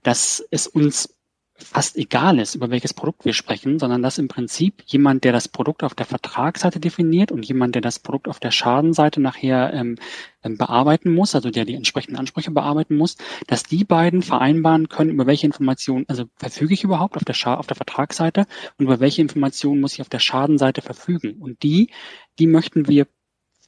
dass 0.02 0.44
es 0.50 0.66
uns 0.66 1.14
fast 1.62 1.96
egal 1.96 2.38
ist, 2.38 2.54
über 2.54 2.70
welches 2.70 2.94
Produkt 2.94 3.24
wir 3.24 3.32
sprechen, 3.32 3.78
sondern 3.78 4.02
dass 4.02 4.18
im 4.18 4.28
Prinzip 4.28 4.82
jemand, 4.86 5.24
der 5.24 5.32
das 5.32 5.48
Produkt 5.48 5.82
auf 5.82 5.94
der 5.94 6.06
Vertragsseite 6.06 6.80
definiert 6.80 7.32
und 7.32 7.46
jemand, 7.46 7.74
der 7.74 7.82
das 7.82 7.98
Produkt 7.98 8.28
auf 8.28 8.40
der 8.40 8.50
Schadenseite 8.50 9.20
nachher 9.20 9.72
ähm, 9.72 9.96
ähm, 10.42 10.56
bearbeiten 10.56 11.14
muss, 11.14 11.34
also 11.34 11.50
der 11.50 11.64
die 11.64 11.74
entsprechenden 11.74 12.18
Ansprüche 12.18 12.50
bearbeiten 12.50 12.96
muss, 12.96 13.16
dass 13.46 13.62
die 13.62 13.84
beiden 13.84 14.22
vereinbaren 14.22 14.88
können, 14.88 15.10
über 15.10 15.26
welche 15.26 15.46
Informationen, 15.46 16.04
also 16.08 16.24
verfüge 16.36 16.74
ich 16.74 16.84
überhaupt 16.84 17.16
auf 17.16 17.24
der, 17.24 17.34
Scha 17.34 17.54
auf 17.54 17.66
der 17.66 17.76
Vertragsseite 17.76 18.46
und 18.78 18.86
über 18.86 19.00
welche 19.00 19.22
Informationen 19.22 19.80
muss 19.80 19.94
ich 19.94 20.00
auf 20.00 20.08
der 20.08 20.18
Schadenseite 20.18 20.82
verfügen. 20.82 21.36
Und 21.40 21.62
die, 21.62 21.90
die 22.38 22.46
möchten 22.46 22.88
wir 22.88 23.06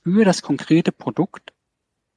für 0.03 0.25
das 0.25 0.43
konkrete 0.43 0.93
Produkt 0.93 1.53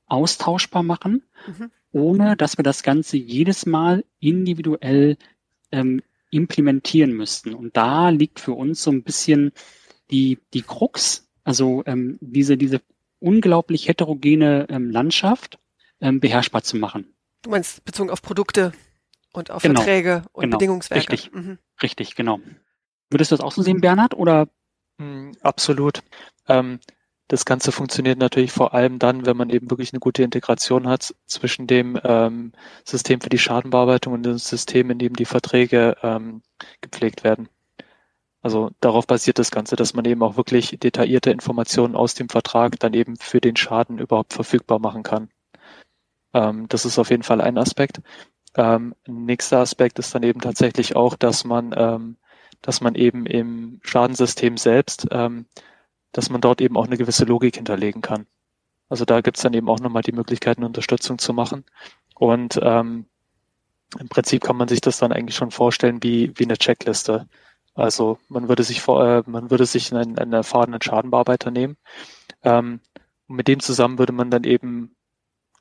austauschbar 0.07 0.83
machen, 0.83 1.23
mhm. 1.47 1.71
ohne 1.91 2.35
dass 2.35 2.57
wir 2.57 2.63
das 2.63 2.83
Ganze 2.83 3.17
jedes 3.17 3.65
Mal 3.65 4.05
individuell 4.19 5.17
ähm, 5.75 6.01
implementieren 6.31 7.13
müssten. 7.13 7.53
Und 7.53 7.77
da 7.77 8.09
liegt 8.09 8.39
für 8.39 8.53
uns 8.53 8.81
so 8.81 8.91
ein 8.91 9.03
bisschen 9.03 9.51
die, 10.11 10.39
die 10.53 10.61
Krux, 10.61 11.27
also 11.43 11.83
ähm, 11.85 12.17
diese, 12.21 12.57
diese 12.57 12.81
unglaublich 13.19 13.87
heterogene 13.87 14.67
ähm, 14.69 14.89
Landschaft 14.89 15.59
ähm, 16.01 16.19
beherrschbar 16.19 16.63
zu 16.63 16.77
machen. 16.77 17.15
Du 17.41 17.49
meinst 17.49 17.83
bezogen 17.85 18.09
auf 18.09 18.21
Produkte 18.21 18.71
und 19.33 19.51
auf 19.51 19.61
genau, 19.61 19.81
Verträge 19.81 20.23
und 20.33 20.43
genau, 20.43 20.57
Bedingungswerke. 20.57 21.13
Richtig, 21.13 21.31
mhm. 21.33 21.57
richtig, 21.81 22.15
genau. 22.15 22.39
Würdest 23.09 23.31
du 23.31 23.35
das 23.37 23.45
auch 23.45 23.51
so 23.51 23.61
sehen, 23.61 23.81
Bernhard, 23.81 24.13
oder? 24.15 24.49
Hm, 24.99 25.33
absolut. 25.41 26.01
Ähm, 26.47 26.79
das 27.27 27.45
Ganze 27.45 27.71
funktioniert 27.71 28.19
natürlich 28.19 28.51
vor 28.51 28.73
allem 28.73 28.99
dann, 28.99 29.25
wenn 29.25 29.37
man 29.37 29.49
eben 29.49 29.69
wirklich 29.71 29.93
eine 29.93 29.99
gute 29.99 30.23
Integration 30.23 30.87
hat 30.87 31.15
zwischen 31.25 31.65
dem 31.65 31.99
ähm, 32.03 32.51
System 32.83 33.19
für 33.19 33.29
die 33.29 33.39
Schadenbearbeitung 33.39 34.13
und 34.13 34.23
dem 34.23 34.37
System, 34.37 34.91
in 34.91 34.99
dem 34.99 35.15
die 35.15 35.25
Verträge 35.25 35.97
ähm, 36.03 36.43
gepflegt 36.81 37.23
werden. 37.23 37.49
Also 38.43 38.69
darauf 38.79 39.07
basiert 39.07 39.39
das 39.39 39.49
Ganze, 39.49 39.75
dass 39.75 39.95
man 39.95 40.05
eben 40.05 40.21
auch 40.21 40.37
wirklich 40.37 40.77
detaillierte 40.79 41.31
Informationen 41.31 41.95
aus 41.95 42.13
dem 42.13 42.29
Vertrag 42.29 42.79
dann 42.79 42.93
eben 42.93 43.15
für 43.15 43.41
den 43.41 43.55
Schaden 43.55 43.97
überhaupt 43.97 44.33
verfügbar 44.33 44.77
machen 44.77 45.01
kann. 45.01 45.29
Ähm, 46.33 46.67
das 46.69 46.85
ist 46.85 46.99
auf 46.99 47.09
jeden 47.09 47.23
Fall 47.23 47.41
ein 47.41 47.57
Aspekt. 47.57 48.01
Ähm, 48.55 48.93
nächster 49.07 49.59
Aspekt 49.59 49.97
ist 49.97 50.13
dann 50.13 50.21
eben 50.21 50.41
tatsächlich 50.41 50.95
auch, 50.95 51.15
dass 51.15 51.43
man, 51.43 51.73
ähm, 51.75 52.17
dass 52.61 52.81
man 52.81 52.93
eben 52.93 53.25
im 53.25 53.79
Schadensystem 53.83 54.57
selbst 54.57 55.07
ähm, 55.09 55.47
dass 56.15 56.29
man 56.29 56.39
dort 56.39 56.61
eben 56.61 56.77
auch 56.77 56.85
eine 56.85 56.97
gewisse 56.97 57.25
Logik 57.25 57.57
hinterlegen 57.57 58.01
kann. 58.01 58.25
Also 58.87 59.03
da 59.03 59.19
gibt's 59.19 59.41
dann 59.41 59.53
eben 59.53 59.67
auch 59.67 59.81
nochmal 59.81 60.01
die 60.01 60.13
Möglichkeit, 60.13 60.57
eine 60.57 60.65
Unterstützung 60.65 61.17
zu 61.17 61.33
machen. 61.33 61.65
Und 62.15 62.57
ähm, 62.63 63.05
im 63.99 64.07
Prinzip 64.07 64.43
kann 64.43 64.55
man 64.55 64.69
sich 64.69 64.79
das 64.79 64.97
dann 64.97 65.11
eigentlich 65.11 65.35
schon 65.35 65.51
vorstellen 65.51 66.01
wie, 66.01 66.31
wie 66.35 66.45
eine 66.45 66.57
Checkliste. 66.57 67.27
Also 67.73 68.17
man 68.29 68.47
würde 68.47 68.63
sich 68.63 68.81
vor, 68.81 69.05
äh, 69.05 69.23
man 69.25 69.51
würde 69.51 69.65
sich 69.65 69.93
einen, 69.93 70.17
einen 70.17 70.31
erfahrenen 70.31 70.81
Schadenbearbeiter 70.81 71.51
nehmen. 71.51 71.75
Ähm, 72.43 72.79
und 73.27 73.35
mit 73.35 73.49
dem 73.49 73.59
zusammen 73.59 73.99
würde 73.99 74.13
man 74.13 74.31
dann 74.31 74.45
eben 74.45 74.95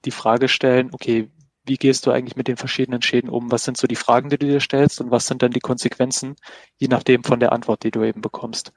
die 0.05 0.13
Frage 0.13 0.47
stellen, 0.47 0.91
okay, 0.93 1.31
wie 1.67 1.79
gehst 1.79 2.07
du 2.07 2.13
eigentlich 2.13 2.37
mit 2.37 2.47
den 2.47 2.59
verschiedenen 2.59 3.03
Schäden 3.03 3.31
um? 3.31 3.51
Was 3.51 3.65
sind 3.65 3.77
so 3.77 3.89
die 3.89 3.97
Fragen, 3.97 4.29
die 4.29 4.39
du 4.39 4.47
dir 4.47 4.61
stellst 4.61 5.01
und 5.01 5.11
was 5.11 5.27
sind 5.27 5.43
dann 5.43 5.51
die 5.51 5.61
Konsequenzen, 5.61 6.37
je 6.77 6.89
nachdem 6.89 7.25
von 7.25 7.41
der 7.41 7.53
Antwort, 7.53 7.83
die 7.83 7.91
du 7.91 8.05
eben 8.05 8.21
bekommst? 8.21 8.73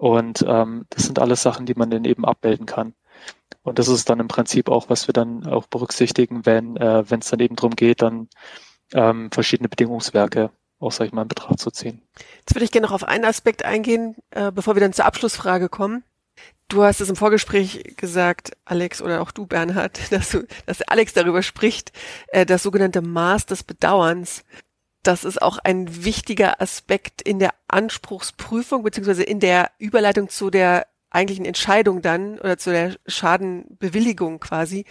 Und 0.00 0.42
ähm, 0.48 0.86
das 0.88 1.04
sind 1.04 1.18
alles 1.18 1.42
Sachen, 1.42 1.66
die 1.66 1.74
man 1.74 1.90
dann 1.90 2.06
eben 2.06 2.24
abbilden 2.24 2.64
kann. 2.64 2.94
Und 3.62 3.78
das 3.78 3.88
ist 3.88 4.08
dann 4.08 4.18
im 4.18 4.28
Prinzip 4.28 4.70
auch, 4.70 4.88
was 4.88 5.06
wir 5.06 5.12
dann 5.12 5.46
auch 5.46 5.66
berücksichtigen, 5.66 6.46
wenn 6.46 6.78
äh, 6.78 7.04
es 7.06 7.28
dann 7.28 7.40
eben 7.40 7.54
darum 7.54 7.76
geht, 7.76 8.00
dann 8.00 8.28
ähm, 8.94 9.30
verschiedene 9.30 9.68
Bedingungswerke 9.68 10.52
auch, 10.78 10.90
sag 10.90 11.04
ich 11.04 11.12
mal, 11.12 11.20
in 11.20 11.28
Betracht 11.28 11.58
zu 11.58 11.70
ziehen. 11.70 12.00
Jetzt 12.38 12.54
würde 12.54 12.64
ich 12.64 12.70
gerne 12.70 12.86
noch 12.86 12.94
auf 12.94 13.04
einen 13.04 13.26
Aspekt 13.26 13.62
eingehen, 13.62 14.16
äh, 14.30 14.50
bevor 14.50 14.74
wir 14.74 14.80
dann 14.80 14.94
zur 14.94 15.04
Abschlussfrage 15.04 15.68
kommen. 15.68 16.02
Du 16.68 16.82
hast 16.82 17.02
es 17.02 17.10
im 17.10 17.16
Vorgespräch 17.16 17.94
gesagt, 17.98 18.52
Alex, 18.64 19.02
oder 19.02 19.20
auch 19.20 19.32
du, 19.32 19.44
Bernhard, 19.44 20.00
dass, 20.10 20.30
du, 20.30 20.46
dass 20.64 20.80
Alex 20.80 21.12
darüber 21.12 21.42
spricht, 21.42 21.92
äh, 22.28 22.46
das 22.46 22.62
sogenannte 22.62 23.02
Maß 23.02 23.44
des 23.44 23.64
Bedauerns 23.64 24.46
das 25.02 25.24
ist 25.24 25.40
auch 25.40 25.58
ein 25.58 26.04
wichtiger 26.04 26.60
Aspekt 26.60 27.22
in 27.22 27.38
der 27.38 27.54
Anspruchsprüfung 27.68 28.82
beziehungsweise 28.82 29.22
in 29.22 29.40
der 29.40 29.70
Überleitung 29.78 30.28
zu 30.28 30.50
der 30.50 30.86
eigentlichen 31.10 31.44
Entscheidung 31.44 32.02
dann 32.02 32.38
oder 32.38 32.58
zu 32.58 32.70
der 32.70 32.96
Schadenbewilligung 33.06 34.40
quasi. 34.40 34.84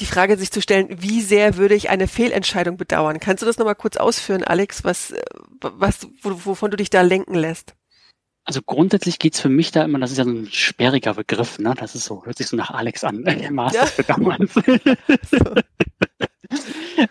Die 0.00 0.06
Frage 0.06 0.36
sich 0.36 0.50
zu 0.50 0.60
stellen, 0.60 0.88
wie 0.90 1.20
sehr 1.20 1.56
würde 1.56 1.74
ich 1.74 1.88
eine 1.88 2.08
Fehlentscheidung 2.08 2.76
bedauern? 2.76 3.20
Kannst 3.20 3.42
du 3.42 3.46
das 3.46 3.58
nochmal 3.58 3.76
kurz 3.76 3.96
ausführen, 3.96 4.44
Alex, 4.44 4.84
was, 4.84 5.14
was, 5.60 6.08
wovon 6.22 6.70
du 6.70 6.76
dich 6.76 6.90
da 6.90 7.02
lenken 7.02 7.34
lässt? 7.34 7.74
Also 8.44 8.60
grundsätzlich 8.60 9.18
geht's 9.18 9.40
für 9.40 9.48
mich 9.48 9.70
da 9.70 9.84
immer, 9.84 9.98
das 9.98 10.10
ist 10.10 10.18
ja 10.18 10.24
so 10.24 10.30
ein 10.30 10.48
sperriger 10.50 11.14
Begriff, 11.14 11.58
ne? 11.58 11.74
Das 11.78 11.94
ist 11.94 12.04
so, 12.04 12.26
hört 12.26 12.36
sich 12.36 12.46
so 12.46 12.56
nach 12.56 12.70
Alex 12.70 13.02
an, 13.02 13.22
Maß 13.50 13.72
ja. 13.72 13.82
des 13.84 13.96
Bedauerns. 13.96 14.52
so. 15.30 15.54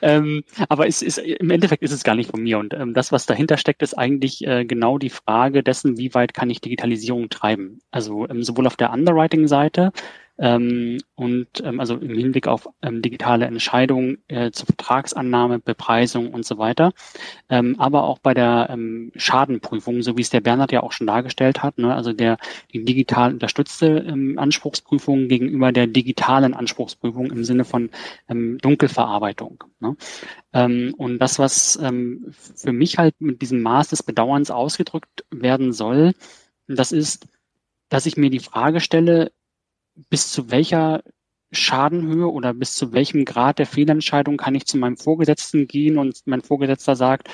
Ähm, 0.02 0.44
aber 0.70 0.88
es 0.88 1.02
ist, 1.02 1.18
im 1.18 1.50
Endeffekt 1.50 1.84
ist 1.84 1.92
es 1.92 2.04
gar 2.04 2.16
nicht 2.16 2.32
von 2.32 2.42
mir. 2.42 2.60
Und 2.60 2.74
ähm, 2.74 2.94
das, 2.94 3.12
was 3.12 3.26
dahinter 3.26 3.58
steckt, 3.58 3.82
ist 3.82 3.94
eigentlich 3.94 4.46
äh, 4.46 4.66
genau 4.66 4.98
die 4.98 5.10
Frage 5.10 5.64
dessen, 5.64 5.98
wie 5.98 6.14
weit 6.14 6.34
kann 6.34 6.50
ich 6.50 6.62
Digitalisierung 6.62 7.30
treiben. 7.30 7.82
Also 7.92 8.28
ähm, 8.30 8.44
sowohl 8.44 8.68
auf 8.68 8.78
der 8.78 8.92
Underwriting-Seite 8.92 9.92
ähm, 10.38 11.00
und 11.16 11.48
ähm, 11.64 11.80
also 11.80 11.96
im 11.96 12.18
Hinblick 12.18 12.48
auf 12.48 12.68
ähm, 12.82 13.02
digitale 13.02 13.46
Entscheidungen 13.46 14.18
äh, 14.28 14.52
zur 14.52 14.66
Vertragsannahme, 14.66 15.60
Bepreisung 15.60 16.34
und 16.34 16.46
so 16.46 16.58
weiter. 16.58 16.94
Ähm, 17.50 17.80
aber 17.80 18.04
auch 18.04 18.20
bei 18.20 18.34
der 18.34 18.68
ähm, 18.72 19.12
Schadenprüfung, 19.16 20.02
so 20.02 20.18
wie 20.18 20.22
es 20.22 20.32
der 20.32 20.42
Bernhard 20.42 20.72
ja 20.72 20.82
auch 20.82 20.92
schon 20.92 21.08
dargestellt 21.08 21.62
hat, 21.62 21.78
ne, 21.78 21.94
also 21.94 22.14
der 22.14 22.38
die 22.74 22.84
digital 22.84 23.34
unterstützte 23.34 23.88
ähm, 24.08 24.40
Anspruchsprüfung 24.40 25.28
gegenüber 25.28 25.72
der 25.72 25.88
digitalen 25.88 26.54
Anspruchsprüfung 26.54 27.28
im 27.28 27.44
Sinne 27.44 27.64
von 27.64 27.92
ähm, 28.28 28.58
Dunkelverarbeitung. 28.60 29.64
Ne? 29.80 29.96
Ähm, 30.54 30.96
und 30.98 31.20
das, 31.20 31.38
was 31.38 31.78
ähm, 31.82 32.34
für 32.56 32.74
mich 32.74 32.98
halt 32.98 33.16
mit 33.20 33.42
diesem 33.42 33.62
Maß 33.62 33.90
des 33.90 34.02
Bedauerns 34.02 34.50
ausgedrückt 34.50 35.26
werden 35.30 35.74
soll, 35.74 36.14
das 36.68 36.92
ist, 36.92 37.28
dass 37.90 38.06
ich 38.06 38.18
mir 38.18 38.30
die 38.30 38.40
Frage 38.40 38.80
stelle, 38.80 39.32
bis 40.10 40.32
zu 40.32 40.52
welcher 40.52 41.04
Schadenhöhe 41.52 42.28
oder 42.28 42.54
bis 42.54 42.76
zu 42.76 42.94
welchem 42.94 43.26
Grad 43.26 43.60
der 43.60 43.68
Fehlentscheidung 43.68 44.38
kann 44.38 44.56
ich 44.56 44.66
zu 44.66 44.78
meinem 44.78 44.98
Vorgesetzten 44.98 45.68
gehen 45.68 45.98
und 45.98 46.22
mein 46.26 46.42
Vorgesetzter 46.42 46.96
sagt, 46.96 47.30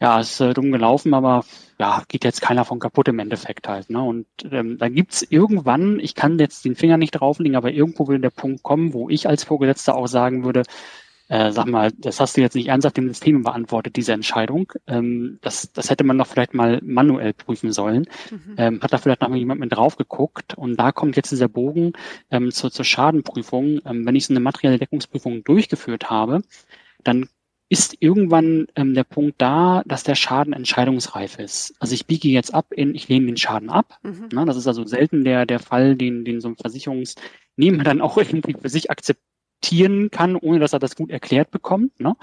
ja, 0.00 0.20
ist 0.20 0.40
äh, 0.40 0.54
dumm 0.54 0.70
gelaufen, 0.70 1.12
aber 1.12 1.44
ja, 1.78 2.04
geht 2.08 2.24
jetzt 2.24 2.40
keiner 2.40 2.64
von 2.64 2.78
kaputt 2.78 3.08
im 3.08 3.18
Endeffekt 3.18 3.66
halt. 3.68 3.90
Ne? 3.90 4.00
Und 4.00 4.26
ähm, 4.50 4.78
da 4.78 4.88
gibt's 4.88 5.22
irgendwann, 5.22 5.98
ich 5.98 6.14
kann 6.14 6.38
jetzt 6.38 6.64
den 6.64 6.76
Finger 6.76 6.98
nicht 6.98 7.12
drauflegen, 7.12 7.56
aber 7.56 7.72
irgendwo 7.72 8.06
will 8.06 8.20
der 8.20 8.30
Punkt 8.30 8.62
kommen, 8.62 8.92
wo 8.92 9.08
ich 9.08 9.28
als 9.28 9.44
Vorgesetzter 9.44 9.96
auch 9.96 10.06
sagen 10.06 10.44
würde, 10.44 10.62
äh, 11.28 11.52
sag 11.52 11.66
mal, 11.66 11.92
das 11.96 12.20
hast 12.20 12.36
du 12.36 12.40
jetzt 12.40 12.54
nicht 12.54 12.68
ernsthaft 12.68 12.96
dem 12.96 13.08
System 13.08 13.42
beantwortet, 13.42 13.96
diese 13.96 14.12
Entscheidung. 14.12 14.72
Ähm, 14.86 15.38
das, 15.42 15.72
das 15.72 15.90
hätte 15.90 16.04
man 16.04 16.16
doch 16.16 16.26
vielleicht 16.26 16.54
mal 16.54 16.80
manuell 16.82 17.34
prüfen 17.34 17.70
sollen. 17.70 18.06
Mhm. 18.30 18.54
Ähm, 18.56 18.80
hat 18.82 18.92
da 18.92 18.98
vielleicht 18.98 19.20
noch 19.20 19.28
mal 19.28 19.38
jemand 19.38 19.60
mit 19.60 19.72
drauf 19.72 19.96
geguckt 19.96 20.54
und 20.54 20.76
da 20.76 20.90
kommt 20.90 21.16
jetzt 21.16 21.30
dieser 21.30 21.48
Bogen 21.48 21.92
ähm, 22.30 22.50
zur, 22.50 22.70
zur 22.70 22.84
Schadenprüfung. 22.84 23.80
Ähm, 23.84 24.06
wenn 24.06 24.16
ich 24.16 24.26
so 24.26 24.32
eine 24.32 24.40
materielle 24.40 24.78
Deckungsprüfung 24.78 25.44
durchgeführt 25.44 26.08
habe, 26.08 26.42
dann 27.04 27.28
ist 27.70 27.96
irgendwann 28.00 28.66
ähm, 28.76 28.94
der 28.94 29.04
Punkt 29.04 29.34
da, 29.42 29.82
dass 29.84 30.02
der 30.02 30.14
Schaden 30.14 30.54
entscheidungsreif 30.54 31.38
ist. 31.38 31.74
Also 31.78 31.92
ich 31.92 32.06
biege 32.06 32.28
jetzt 32.28 32.54
ab 32.54 32.72
in, 32.72 32.94
ich 32.94 33.08
lehne 33.08 33.26
den 33.26 33.36
Schaden 33.36 33.68
ab. 33.68 33.98
Mhm. 34.02 34.30
Na, 34.32 34.46
das 34.46 34.56
ist 34.56 34.66
also 34.66 34.86
selten 34.86 35.24
der, 35.24 35.44
der 35.44 35.58
Fall, 35.60 35.94
den, 35.94 36.24
den 36.24 36.40
so 36.40 36.48
ein 36.48 36.56
Versicherungsnehmer 36.56 37.84
dann 37.84 38.00
auch 38.00 38.16
irgendwie 38.16 38.54
für 38.58 38.70
sich 38.70 38.90
akzeptiert 38.90 39.22
akzeptieren 39.58 40.10
kann, 40.10 40.36
ohne 40.36 40.58
dass 40.58 40.72
er 40.72 40.78
das 40.78 40.96
gut 40.96 41.10
erklärt 41.10 41.50
bekommt. 41.50 41.98
Ne? 42.00 42.16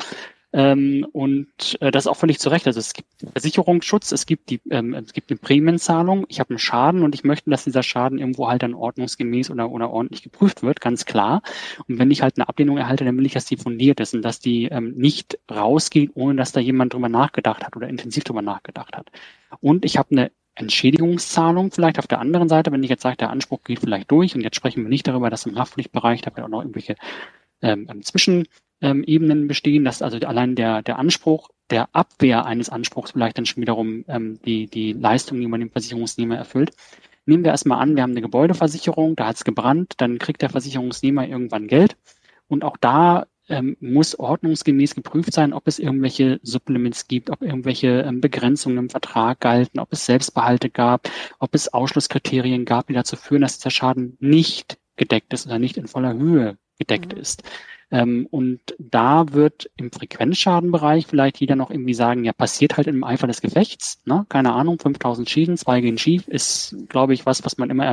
Ähm, 0.53 1.05
und 1.11 1.77
äh, 1.81 1.91
das 1.91 2.05
ist 2.05 2.07
auch 2.07 2.15
völlig 2.15 2.39
zu 2.39 2.49
Recht. 2.49 2.65
Also 2.65 2.79
es 2.79 2.93
gibt 2.93 3.09
Versicherungsschutz, 3.33 4.13
es 4.13 4.25
gibt 4.25 4.49
die, 4.49 4.61
ähm, 4.69 4.93
es 4.93 5.11
gibt 5.11 5.29
eine 5.29 5.37
Prämienzahlung, 5.37 6.25
ich 6.29 6.39
habe 6.39 6.51
einen 6.51 6.59
Schaden 6.59 7.03
und 7.03 7.13
ich 7.13 7.25
möchte, 7.25 7.49
dass 7.49 7.65
dieser 7.65 7.83
Schaden 7.83 8.19
irgendwo 8.19 8.47
halt 8.47 8.63
dann 8.63 8.73
ordnungsgemäß 8.73 9.51
oder, 9.51 9.69
oder 9.69 9.89
ordentlich 9.89 10.23
geprüft 10.23 10.63
wird, 10.63 10.79
ganz 10.79 11.05
klar. 11.05 11.41
Und 11.89 11.99
wenn 11.99 12.09
ich 12.09 12.21
halt 12.21 12.37
eine 12.37 12.47
Ablehnung 12.47 12.77
erhalte, 12.77 13.03
dann 13.03 13.17
will 13.17 13.25
ich, 13.25 13.33
dass 13.33 13.45
die 13.45 13.57
fundiert 13.57 13.99
ist 13.99 14.13
und 14.13 14.21
dass 14.21 14.39
die 14.39 14.65
ähm, 14.65 14.93
nicht 14.95 15.37
rausgeht, 15.51 16.11
ohne 16.13 16.35
dass 16.35 16.53
da 16.53 16.61
jemand 16.61 16.93
drüber 16.93 17.09
nachgedacht 17.09 17.65
hat 17.65 17.75
oder 17.75 17.89
intensiv 17.89 18.23
drüber 18.23 18.41
nachgedacht 18.41 18.95
hat. 18.95 19.11
Und 19.59 19.83
ich 19.83 19.97
habe 19.97 20.11
eine 20.11 20.31
Entschädigungszahlung 20.55 21.71
vielleicht 21.71 21.99
auf 21.99 22.07
der 22.07 22.19
anderen 22.19 22.49
Seite, 22.49 22.71
wenn 22.71 22.83
ich 22.83 22.89
jetzt 22.89 23.03
sage, 23.03 23.17
der 23.17 23.29
Anspruch 23.29 23.61
geht 23.63 23.79
vielleicht 23.79 24.09
durch 24.11 24.35
und 24.35 24.41
jetzt 24.41 24.55
sprechen 24.55 24.83
wir 24.83 24.89
nicht 24.89 25.07
darüber, 25.07 25.29
dass 25.29 25.45
im 25.45 25.57
Haftpflichtbereich 25.57 26.21
da 26.21 26.31
vielleicht 26.31 26.45
auch 26.45 26.49
noch 26.49 26.61
irgendwelche 26.61 26.95
ähm, 27.61 27.87
Zwischenebenen 28.01 29.41
ähm, 29.41 29.47
bestehen, 29.47 29.83
dass 29.85 30.01
also 30.01 30.17
allein 30.19 30.55
der, 30.55 30.81
der 30.81 30.97
Anspruch 30.97 31.49
der 31.69 31.89
Abwehr 31.93 32.45
eines 32.45 32.69
Anspruchs 32.69 33.11
vielleicht 33.11 33.37
dann 33.37 33.45
schon 33.45 33.61
wiederum 33.61 34.05
ähm, 34.07 34.39
die, 34.45 34.67
die 34.67 34.93
Leistung, 34.93 35.39
die 35.39 35.47
man 35.47 35.59
dem 35.59 35.71
Versicherungsnehmer 35.71 36.37
erfüllt. 36.37 36.71
Nehmen 37.25 37.43
wir 37.43 37.51
erstmal 37.51 37.81
an, 37.81 37.95
wir 37.95 38.03
haben 38.03 38.11
eine 38.11 38.21
Gebäudeversicherung, 38.21 39.15
da 39.15 39.27
hat 39.27 39.37
es 39.37 39.43
gebrannt, 39.43 39.95
dann 39.97 40.19
kriegt 40.19 40.43
der 40.43 40.51
Versicherungsnehmer 40.51 41.27
irgendwann 41.27 41.67
Geld. 41.67 41.97
Und 42.47 42.63
auch 42.63 42.77
da 42.77 43.25
ähm, 43.49 43.77
muss 43.79 44.17
ordnungsgemäß 44.17 44.95
geprüft 44.95 45.33
sein, 45.33 45.53
ob 45.53 45.67
es 45.67 45.79
irgendwelche 45.79 46.39
Supplements 46.43 47.07
gibt, 47.07 47.29
ob 47.29 47.41
irgendwelche 47.41 48.01
ähm, 48.01 48.21
Begrenzungen 48.21 48.77
im 48.77 48.89
Vertrag 48.89 49.39
galten, 49.39 49.79
ob 49.79 49.91
es 49.93 50.05
Selbstbehalte 50.05 50.69
gab, 50.69 51.09
ob 51.39 51.53
es 51.53 51.73
Ausschlusskriterien 51.73 52.65
gab, 52.65 52.87
die 52.87 52.93
dazu 52.93 53.15
führen, 53.15 53.41
dass 53.41 53.59
der 53.59 53.69
Schaden 53.69 54.17
nicht 54.19 54.77
gedeckt 54.95 55.33
ist 55.33 55.45
oder 55.45 55.59
nicht 55.59 55.77
in 55.77 55.87
voller 55.87 56.13
Höhe 56.13 56.57
gedeckt 56.79 57.13
mhm. 57.13 57.21
ist. 57.21 57.43
Ähm, 57.91 58.27
und 58.31 58.59
da 58.79 59.31
wird 59.33 59.69
im 59.77 59.91
Frequenzschadenbereich 59.91 61.05
vielleicht 61.05 61.39
jeder 61.39 61.55
noch 61.55 61.69
irgendwie 61.69 61.93
sagen, 61.93 62.23
ja, 62.23 62.33
passiert 62.33 62.77
halt 62.77 62.87
im 62.87 63.03
Eifer 63.03 63.27
des 63.27 63.41
Gefechts, 63.41 64.01
ne? 64.05 64.25
keine 64.27 64.53
Ahnung, 64.53 64.79
5000 64.79 65.29
Schäden, 65.29 65.57
zwei 65.57 65.81
gehen 65.81 65.97
schief, 65.97 66.27
ist, 66.27 66.75
glaube 66.89 67.13
ich, 67.13 67.25
was, 67.25 67.45
was 67.45 67.57
man 67.57 67.69
immer 67.69 67.85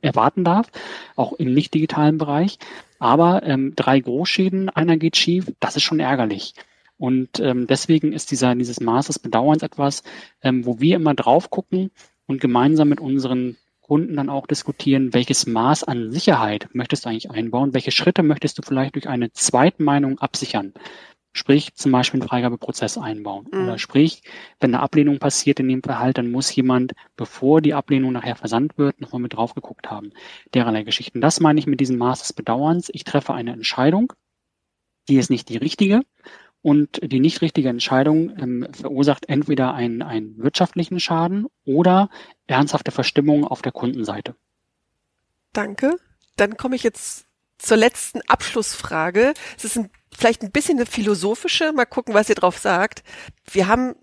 erwarten 0.00 0.44
darf, 0.44 0.70
auch 1.14 1.34
im 1.34 1.52
nicht 1.52 1.74
digitalen 1.74 2.16
Bereich. 2.16 2.58
Aber 2.98 3.42
ähm, 3.44 3.74
drei 3.76 4.00
Großschäden, 4.00 4.68
einer 4.70 4.96
geht 4.96 5.16
schief, 5.16 5.52
das 5.60 5.76
ist 5.76 5.82
schon 5.82 6.00
ärgerlich. 6.00 6.54
Und 6.98 7.38
ähm, 7.38 7.66
deswegen 7.66 8.12
ist 8.12 8.30
dieser, 8.30 8.54
dieses 8.56 8.80
Maß 8.80 9.06
des 9.06 9.20
Bedauerns 9.20 9.62
etwas, 9.62 10.02
ähm, 10.42 10.66
wo 10.66 10.80
wir 10.80 10.96
immer 10.96 11.14
drauf 11.14 11.50
gucken 11.50 11.90
und 12.26 12.40
gemeinsam 12.40 12.88
mit 12.88 13.00
unseren 13.00 13.56
Kunden 13.80 14.16
dann 14.16 14.28
auch 14.28 14.46
diskutieren, 14.46 15.14
welches 15.14 15.46
Maß 15.46 15.84
an 15.84 16.10
Sicherheit 16.12 16.68
möchtest 16.72 17.04
du 17.04 17.08
eigentlich 17.08 17.30
einbauen, 17.30 17.72
welche 17.72 17.90
Schritte 17.90 18.22
möchtest 18.22 18.58
du 18.58 18.62
vielleicht 18.62 18.96
durch 18.96 19.08
eine 19.08 19.32
Zweitmeinung 19.32 20.18
absichern. 20.18 20.74
Sprich, 21.38 21.74
zum 21.74 21.92
Beispiel 21.92 22.20
einen 22.20 22.28
Freigabeprozess 22.28 22.98
einbauen. 22.98 23.46
Mhm. 23.50 23.62
Oder 23.62 23.78
sprich, 23.78 24.22
wenn 24.60 24.74
eine 24.74 24.82
Ablehnung 24.82 25.18
passiert 25.18 25.60
in 25.60 25.68
dem 25.68 25.82
Fall 25.82 25.98
halt, 25.98 26.18
dann 26.18 26.30
muss 26.30 26.54
jemand, 26.54 26.92
bevor 27.16 27.60
die 27.62 27.74
Ablehnung 27.74 28.12
nachher 28.12 28.36
versandt 28.36 28.76
wird, 28.76 29.00
nochmal 29.00 29.22
mit 29.22 29.34
drauf 29.34 29.54
geguckt 29.54 29.90
haben. 29.90 30.10
Dererlei 30.52 30.82
Geschichten. 30.82 31.20
Das 31.20 31.40
meine 31.40 31.60
ich 31.60 31.66
mit 31.66 31.80
diesem 31.80 31.96
Maß 31.96 32.20
des 32.20 32.32
Bedauerns. 32.32 32.90
Ich 32.92 33.04
treffe 33.04 33.32
eine 33.32 33.52
Entscheidung, 33.52 34.12
die 35.08 35.16
ist 35.16 35.30
nicht 35.30 35.48
die 35.48 35.56
richtige. 35.56 36.02
Und 36.60 37.00
die 37.02 37.20
nicht 37.20 37.40
richtige 37.40 37.68
Entscheidung 37.68 38.36
ähm, 38.36 38.66
verursacht 38.72 39.28
entweder 39.28 39.74
einen, 39.74 40.02
einen 40.02 40.36
wirtschaftlichen 40.38 40.98
Schaden 40.98 41.46
oder 41.64 42.10
ernsthafte 42.48 42.90
Verstimmung 42.90 43.44
auf 43.44 43.62
der 43.62 43.70
Kundenseite. 43.70 44.34
Danke. 45.52 45.96
Dann 46.34 46.56
komme 46.56 46.74
ich 46.74 46.82
jetzt 46.82 47.26
zur 47.58 47.76
letzten 47.76 48.22
Abschlussfrage. 48.22 49.34
Es 49.56 49.64
ist 49.64 49.76
ein, 49.76 49.90
vielleicht 50.16 50.42
ein 50.42 50.50
bisschen 50.50 50.78
eine 50.78 50.86
philosophische. 50.86 51.72
Mal 51.72 51.86
gucken, 51.86 52.14
was 52.14 52.28
ihr 52.28 52.34
drauf 52.34 52.58
sagt. 52.58 53.02
Wir 53.50 53.68
haben 53.68 53.94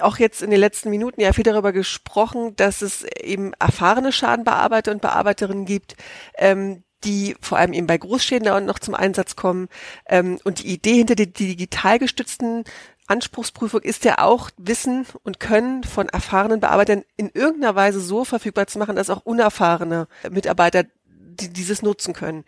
auch 0.00 0.18
jetzt 0.18 0.42
in 0.42 0.50
den 0.50 0.60
letzten 0.60 0.90
Minuten 0.90 1.20
ja 1.20 1.32
viel 1.32 1.44
darüber 1.44 1.72
gesprochen, 1.72 2.56
dass 2.56 2.82
es 2.82 3.04
eben 3.04 3.52
erfahrene 3.58 4.12
Schadenbearbeiter 4.12 4.90
und 4.90 5.00
Bearbeiterinnen 5.00 5.64
gibt, 5.64 5.96
ähm, 6.36 6.82
die 7.04 7.36
vor 7.40 7.58
allem 7.58 7.72
eben 7.72 7.86
bei 7.86 7.96
Großschäden 7.96 8.44
da 8.44 8.60
noch 8.60 8.78
zum 8.78 8.94
Einsatz 8.94 9.36
kommen. 9.36 9.68
Ähm, 10.06 10.38
und 10.44 10.62
die 10.62 10.68
Idee 10.68 10.96
hinter 10.96 11.14
der 11.14 11.26
digital 11.26 11.98
gestützten 11.98 12.64
Anspruchsprüfung 13.06 13.80
ist 13.80 14.04
ja 14.04 14.18
auch 14.18 14.50
Wissen 14.56 15.06
und 15.22 15.40
Können 15.40 15.82
von 15.84 16.08
erfahrenen 16.08 16.60
Bearbeitern 16.60 17.04
in 17.16 17.30
irgendeiner 17.30 17.74
Weise 17.74 18.00
so 18.00 18.24
verfügbar 18.24 18.66
zu 18.66 18.78
machen, 18.78 18.96
dass 18.96 19.10
auch 19.10 19.24
unerfahrene 19.24 20.08
Mitarbeiter 20.30 20.84
die 21.06 21.52
dieses 21.52 21.82
nutzen 21.82 22.12
können. 22.12 22.44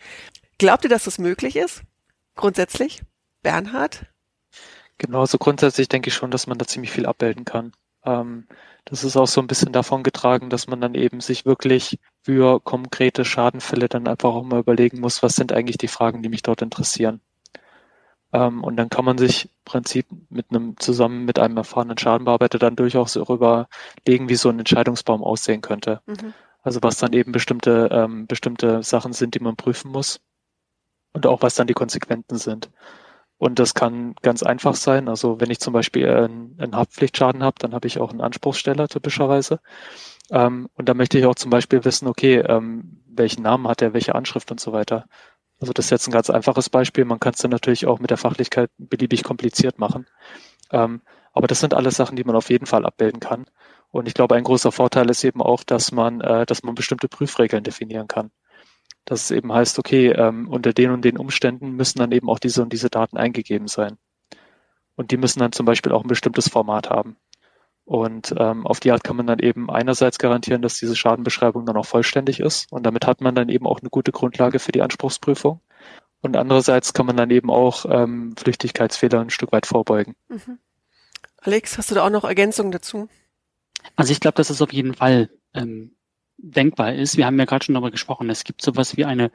Glaubt 0.59 0.85
ihr, 0.85 0.91
dass 0.91 1.05
das 1.05 1.19
möglich 1.19 1.57
ist? 1.57 1.83
Grundsätzlich? 2.35 3.03
Bernhard? 3.43 4.07
Genau, 4.99 5.21
also 5.21 5.39
grundsätzlich 5.39 5.89
denke 5.89 6.09
ich 6.09 6.15
schon, 6.15 6.31
dass 6.31 6.47
man 6.47 6.59
da 6.59 6.67
ziemlich 6.67 6.93
viel 6.93 7.07
abbilden 7.07 7.45
kann. 7.45 7.73
Ähm, 8.05 8.47
das 8.85 9.05
ist 9.05 9.17
auch 9.17 9.27
so 9.27 9.41
ein 9.41 9.47
bisschen 9.47 9.73
davon 9.73 10.03
getragen, 10.03 10.51
dass 10.51 10.67
man 10.67 10.81
dann 10.81 10.95
eben 10.95 11.21
sich 11.21 11.45
wirklich 11.47 11.99
für 12.23 12.61
konkrete 12.61 13.25
Schadenfälle 13.25 13.89
dann 13.89 14.09
einfach 14.09 14.31
auch 14.31 14.45
mal 14.45 14.61
überlegen 14.61 15.01
muss, 15.01 15.23
was 15.23 15.35
sind 15.35 15.53
eigentlich 15.53 15.79
die 15.79 15.89
Fragen, 15.89 16.23
die 16.23 16.29
mich 16.29 16.43
dort 16.43 16.63
interessieren. 16.63 17.21
Ähm, 18.33 18.65
und 18.65 18.77
dann 18.77 18.89
kann 18.89 19.05
man 19.05 19.19
sich 19.19 19.45
im 19.47 19.51
Prinzip 19.65 20.07
mit 20.31 20.47
einem, 20.51 20.77
zusammen 20.79 21.25
mit 21.25 21.39
einem 21.39 21.57
erfahrenen 21.57 21.99
Schadenbearbeiter 21.99 22.59
dann 22.59 22.77
durchaus 22.77 23.13
darüber 23.13 23.69
legen, 24.07 24.29
wie 24.29 24.37
so 24.37 24.49
ein 24.49 24.59
Entscheidungsbaum 24.59 25.23
aussehen 25.23 25.61
könnte. 25.61 26.01
Mhm. 26.07 26.35
Also 26.63 26.81
was 26.83 26.99
dann 26.99 27.13
eben 27.13 27.33
bestimmte, 27.33 27.89
ähm, 27.93 28.27
bestimmte 28.27 28.83
Sachen 28.83 29.13
sind, 29.13 29.35
die 29.35 29.41
man 29.41 29.57
prüfen 29.57 29.91
muss. 29.91 30.21
Und 31.13 31.27
auch 31.27 31.43
was 31.43 31.55
dann 31.55 31.67
die 31.67 31.75
Konsequenzen 31.75 32.39
sind. 32.39 32.71
Und 33.43 33.59
das 33.59 33.75
kann 33.75 34.15
ganz 34.23 34.45
einfach 34.45 34.77
sein. 34.77 35.09
Also 35.09 35.41
wenn 35.41 35.51
ich 35.51 35.59
zum 35.59 35.73
Beispiel 35.73 36.09
einen, 36.09 36.55
einen 36.61 36.77
Haftpflichtschaden 36.77 37.43
habe, 37.43 37.57
dann 37.59 37.75
habe 37.75 37.89
ich 37.89 37.99
auch 37.99 38.11
einen 38.11 38.21
Anspruchssteller 38.21 38.87
typischerweise. 38.87 39.59
Ähm, 40.31 40.69
und 40.75 40.89
da 40.89 40.95
möchte 40.95 41.19
ich 41.19 41.27
auch 41.27 41.35
zum 41.35 41.51
Beispiel 41.51 41.85
wissen, 41.85 42.07
okay, 42.07 42.37
ähm, 42.37 43.03
welchen 43.07 43.43
Namen 43.43 43.67
hat 43.67 43.83
er, 43.83 43.95
welche 43.95 44.15
Anschrift 44.15 44.53
und 44.53 44.61
so 44.61 44.73
weiter. 44.73 45.07
Also 45.59 45.73
das 45.73 45.87
ist 45.87 45.91
jetzt 45.91 46.07
ein 46.07 46.13
ganz 46.13 46.31
einfaches 46.31 46.71
Beispiel. 46.71 47.05
Man 47.05 47.19
kann 47.19 47.33
es 47.35 47.41
dann 47.41 47.51
natürlich 47.51 47.87
auch 47.87 47.99
mit 47.99 48.11
der 48.11 48.17
Fachlichkeit 48.17 48.71
beliebig 48.79 49.25
kompliziert 49.25 49.77
machen. 49.77 50.07
Ähm, 50.71 51.03
aber 51.33 51.49
das 51.49 51.59
sind 51.59 51.75
alles 51.75 51.97
Sachen, 51.97 52.15
die 52.15 52.25
man 52.25 52.37
auf 52.37 52.49
jeden 52.49 52.67
Fall 52.67 52.87
abbilden 52.87 53.19
kann. 53.19 53.47
Und 53.91 54.07
ich 54.07 54.15
glaube, 54.15 54.37
ein 54.37 54.45
großer 54.45 54.71
Vorteil 54.71 55.11
ist 55.11 55.25
eben 55.25 55.43
auch, 55.43 55.65
dass 55.65 55.91
man, 55.91 56.21
äh, 56.21 56.47
dass 56.47 56.63
man 56.63 56.77
bestimmte 56.77 57.09
Prüfregeln 57.09 57.65
definieren 57.65 58.07
kann 58.07 58.31
dass 59.05 59.25
es 59.25 59.31
eben 59.31 59.53
heißt, 59.53 59.79
okay, 59.79 60.11
ähm, 60.11 60.49
unter 60.49 60.73
den 60.73 60.91
und 60.91 61.05
den 61.05 61.19
Umständen 61.19 61.73
müssen 61.73 61.99
dann 61.99 62.13
eben 62.13 62.29
auch 62.29 62.39
diese 62.39 62.63
und 62.63 62.73
diese 62.73 62.91
Daten 62.91 63.17
eingegeben 63.17 63.69
sein. 63.69 63.99
Und 64.95 65.11
die 65.11 65.17
müssen 65.17 65.41
dann 65.41 65.53
zum 65.53 65.67
Beispiel 65.67 65.93
auch 65.93 66.05
ein 66.05 66.09
bestimmtes 66.09 66.49
Format 66.49 66.91
haben. 66.91 67.17
Und 67.85 68.35
ähm, 68.39 68.67
auf 68.67 68.79
die 68.79 68.93
Art 68.93 69.03
kann 69.03 69.17
man 69.17 69.27
dann 69.27 69.41
eben 69.41 69.71
einerseits 69.71 70.19
garantieren, 70.19 70.63
dass 70.63 70.79
diese 70.79 70.95
Schadenbeschreibung 70.95 71.67
dann 71.67 71.77
auch 71.77 71.87
vollständig 71.87 72.39
ist. 72.39 72.71
Und 72.71 72.85
damit 72.85 73.07
hat 73.07 73.21
man 73.21 73.35
dann 73.35 73.49
eben 73.49 73.67
auch 73.67 73.81
eine 73.81 73.91
gute 73.91 74.13
Grundlage 74.13 74.61
für 74.61 74.73
die 74.73 74.83
Anspruchsprüfung. 74.83 75.61
Und 76.21 76.37
andererseits 76.37 76.93
kann 76.93 77.07
man 77.07 77.17
dann 77.17 77.31
eben 77.31 77.51
auch 77.51 77.85
ähm, 77.89 78.35
Flüchtigkeitsfehler 78.37 79.21
ein 79.21 79.31
Stück 79.31 79.51
weit 79.51 79.67
vorbeugen. 79.67 80.15
Mhm. 80.29 80.59
Alex, 81.39 81.77
hast 81.77 81.91
du 81.91 81.97
da 81.97 82.07
auch 82.07 82.11
noch 82.11 82.25
Ergänzungen 82.25 82.71
dazu? 82.71 83.09
Also 83.97 84.13
ich 84.13 84.21
glaube, 84.21 84.37
dass 84.37 84.51
es 84.51 84.63
auf 84.63 84.73
jeden 84.73 84.95
Fall 84.95 85.31
ähm, 85.53 85.97
denkbar 86.39 86.95
ist. 86.95 87.17
Wir 87.17 87.27
haben 87.27 87.39
ja 87.39 87.45
gerade 87.45 87.65
schon 87.65 87.75
darüber 87.75 87.91
gesprochen. 87.91 88.31
Es 88.31 88.45
gibt 88.45 88.63
sowas 88.63 88.97
wie 88.97 89.05
eine 89.05 89.31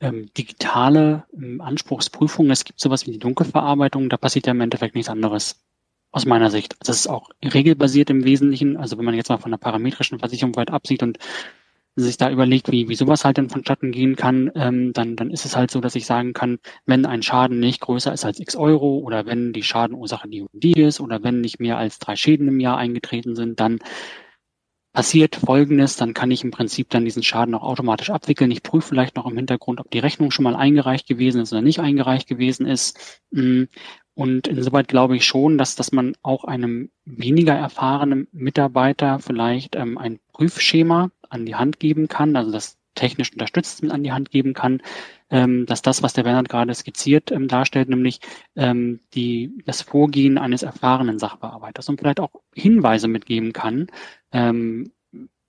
ähm, 0.00 0.30
digitale 0.36 1.24
ähm, 1.34 1.60
Anspruchsprüfung. 1.60 2.50
Es 2.50 2.64
gibt 2.64 2.80
sowas 2.80 3.06
wie 3.06 3.12
die 3.12 3.18
Dunkelverarbeitung. 3.18 4.08
Da 4.08 4.16
passiert 4.16 4.46
ja 4.46 4.52
im 4.52 4.60
Endeffekt 4.60 4.94
nichts 4.94 5.10
anderes. 5.10 5.64
Aus 6.10 6.24
meiner 6.24 6.50
Sicht. 6.50 6.76
Das 6.80 6.96
ist 6.96 7.06
auch 7.06 7.28
regelbasiert 7.44 8.08
im 8.08 8.24
Wesentlichen. 8.24 8.78
Also 8.78 8.96
wenn 8.96 9.04
man 9.04 9.14
jetzt 9.14 9.28
mal 9.28 9.36
von 9.36 9.50
der 9.50 9.58
parametrischen 9.58 10.18
Versicherung 10.18 10.56
weit 10.56 10.70
absieht 10.70 11.02
und 11.02 11.18
sich 12.00 12.16
da 12.16 12.30
überlegt, 12.30 12.70
wie, 12.70 12.88
wie 12.88 12.94
sowas 12.94 13.24
halt 13.24 13.38
dann 13.38 13.50
vonstatten 13.50 13.92
gehen 13.92 14.16
kann, 14.16 14.50
ähm, 14.54 14.92
dann, 14.92 15.16
dann 15.16 15.30
ist 15.30 15.44
es 15.44 15.56
halt 15.56 15.70
so, 15.70 15.80
dass 15.80 15.94
ich 15.94 16.06
sagen 16.06 16.32
kann, 16.32 16.58
wenn 16.86 17.06
ein 17.06 17.22
Schaden 17.22 17.60
nicht 17.60 17.80
größer 17.80 18.12
ist 18.12 18.24
als 18.24 18.40
x 18.40 18.56
Euro 18.56 18.98
oder 18.98 19.26
wenn 19.26 19.52
die 19.52 19.62
Schadenursache 19.62 20.28
die 20.28 20.42
und 20.42 20.50
die 20.52 20.80
ist 20.80 21.00
oder 21.00 21.22
wenn 21.22 21.40
nicht 21.40 21.60
mehr 21.60 21.76
als 21.76 21.98
drei 21.98 22.16
Schäden 22.16 22.48
im 22.48 22.60
Jahr 22.60 22.78
eingetreten 22.78 23.34
sind, 23.34 23.60
dann 23.60 23.78
passiert 24.98 25.36
Folgendes, 25.36 25.94
dann 25.94 26.12
kann 26.12 26.32
ich 26.32 26.42
im 26.42 26.50
Prinzip 26.50 26.90
dann 26.90 27.04
diesen 27.04 27.22
Schaden 27.22 27.54
auch 27.54 27.62
automatisch 27.62 28.10
abwickeln. 28.10 28.50
Ich 28.50 28.64
prüfe 28.64 28.88
vielleicht 28.88 29.14
noch 29.14 29.26
im 29.26 29.36
Hintergrund, 29.36 29.78
ob 29.78 29.88
die 29.92 30.00
Rechnung 30.00 30.32
schon 30.32 30.42
mal 30.42 30.56
eingereicht 30.56 31.06
gewesen 31.06 31.40
ist 31.40 31.52
oder 31.52 31.62
nicht 31.62 31.78
eingereicht 31.78 32.26
gewesen 32.26 32.66
ist. 32.66 33.22
Mm, 33.30 33.66
und 34.14 34.48
insoweit 34.48 34.88
glaube 34.88 35.14
ich 35.14 35.24
schon, 35.24 35.56
dass, 35.56 35.76
dass 35.76 35.92
man 35.92 36.16
auch 36.22 36.42
einem 36.42 36.90
weniger 37.04 37.54
erfahrenen 37.54 38.26
Mitarbeiter 38.32 39.20
vielleicht 39.20 39.76
ähm, 39.76 39.98
ein 39.98 40.18
Prüfschema 40.32 41.12
an 41.28 41.46
die 41.46 41.54
Hand 41.54 41.78
geben 41.78 42.08
kann, 42.08 42.34
also 42.34 42.50
das 42.50 42.76
technisch 42.98 43.32
unterstützt 43.32 43.88
an 43.88 44.02
die 44.02 44.12
Hand 44.12 44.30
geben 44.30 44.54
kann, 44.54 44.82
ähm, 45.30 45.66
dass 45.66 45.82
das, 45.82 46.02
was 46.02 46.12
der 46.12 46.24
Bernhard 46.24 46.48
gerade 46.48 46.74
skizziert 46.74 47.30
ähm, 47.30 47.48
darstellt, 47.48 47.88
nämlich 47.88 48.20
ähm, 48.56 49.00
die, 49.14 49.62
das 49.64 49.82
Vorgehen 49.82 50.36
eines 50.36 50.62
erfahrenen 50.62 51.18
Sachbearbeiters 51.18 51.88
und 51.88 52.00
vielleicht 52.00 52.20
auch 52.20 52.30
Hinweise 52.54 53.08
mitgeben 53.08 53.52
kann, 53.52 53.86
ähm, 54.32 54.92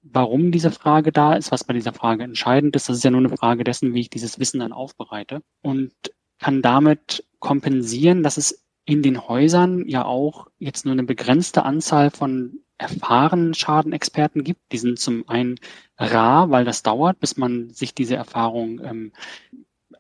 warum 0.01 0.51
diese 0.51 0.71
Frage 0.71 1.11
da 1.11 1.33
ist, 1.33 1.51
was 1.51 1.63
bei 1.63 1.73
dieser 1.73 1.93
Frage 1.93 2.23
entscheidend 2.23 2.75
ist. 2.75 2.87
Das 2.87 2.97
ist 2.97 3.03
ja 3.03 3.11
nur 3.11 3.19
eine 3.19 3.35
Frage 3.35 3.63
dessen, 3.63 3.93
wie 3.93 4.01
ich 4.01 4.09
dieses 4.09 4.39
Wissen 4.39 4.59
dann 4.59 4.71
aufbereite 4.71 5.41
und 5.61 5.91
kann 6.39 6.61
damit 6.61 7.25
kompensieren, 7.39 8.23
dass 8.23 8.37
es 8.37 8.63
in 8.85 9.01
den 9.01 9.27
Häusern 9.27 9.87
ja 9.87 10.05
auch 10.05 10.47
jetzt 10.57 10.85
nur 10.85 10.93
eine 10.93 11.03
begrenzte 11.03 11.63
Anzahl 11.63 12.11
von 12.11 12.59
erfahrenen 12.79 13.53
Schadenexperten 13.53 14.43
gibt. 14.43 14.71
Die 14.71 14.79
sind 14.79 14.99
zum 14.99 15.27
einen 15.29 15.59
rar, 15.97 16.49
weil 16.49 16.65
das 16.65 16.81
dauert, 16.81 17.19
bis 17.19 17.37
man 17.37 17.69
sich 17.69 17.93
diese 17.93 18.15
Erfahrung 18.15 18.81
ähm, 18.83 19.11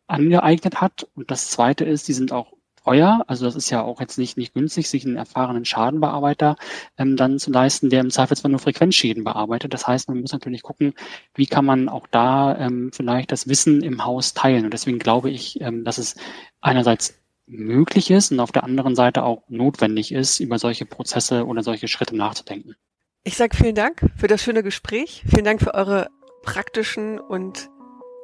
angeeignet 0.07 0.81
hat. 0.81 1.07
Und 1.15 1.29
das 1.29 1.51
Zweite 1.51 1.85
ist, 1.85 2.07
die 2.07 2.13
sind 2.13 2.31
auch 2.31 2.53
teuer. 2.83 3.23
Also 3.27 3.45
das 3.45 3.55
ist 3.55 3.69
ja 3.69 3.83
auch 3.83 3.99
jetzt 3.99 4.17
nicht, 4.17 4.37
nicht 4.37 4.53
günstig, 4.53 4.89
sich 4.89 5.05
einen 5.05 5.17
erfahrenen 5.17 5.65
Schadenbearbeiter 5.65 6.55
ähm, 6.97 7.17
dann 7.17 7.37
zu 7.37 7.51
leisten, 7.51 7.89
der 7.89 8.01
im 8.01 8.09
Zweifelsfall 8.09 8.51
nur 8.51 8.59
Frequenzschäden 8.59 9.23
bearbeitet. 9.23 9.73
Das 9.73 9.87
heißt, 9.87 10.09
man 10.09 10.21
muss 10.21 10.31
natürlich 10.31 10.63
gucken, 10.63 10.93
wie 11.35 11.45
kann 11.45 11.65
man 11.65 11.89
auch 11.89 12.07
da 12.07 12.57
ähm, 12.57 12.91
vielleicht 12.93 13.31
das 13.31 13.47
Wissen 13.47 13.83
im 13.83 14.05
Haus 14.05 14.33
teilen. 14.33 14.65
Und 14.65 14.73
deswegen 14.73 14.99
glaube 14.99 15.29
ich, 15.29 15.61
ähm, 15.61 15.83
dass 15.83 15.97
es 15.97 16.15
einerseits 16.61 17.19
möglich 17.49 18.11
ist 18.11 18.31
und 18.31 18.39
auf 18.39 18.51
der 18.51 18.63
anderen 18.63 18.95
Seite 18.95 19.23
auch 19.23 19.43
notwendig 19.49 20.13
ist, 20.13 20.39
über 20.39 20.59
solche 20.59 20.85
Prozesse 20.85 21.45
oder 21.45 21.63
solche 21.63 21.87
Schritte 21.87 22.15
nachzudenken. 22.15 22.75
Ich 23.23 23.35
sage 23.35 23.57
vielen 23.57 23.75
Dank 23.75 24.09
für 24.15 24.27
das 24.27 24.41
schöne 24.41 24.63
Gespräch. 24.63 25.23
Vielen 25.27 25.45
Dank 25.45 25.61
für 25.61 25.73
eure 25.73 26.09
praktischen 26.43 27.19
und 27.19 27.69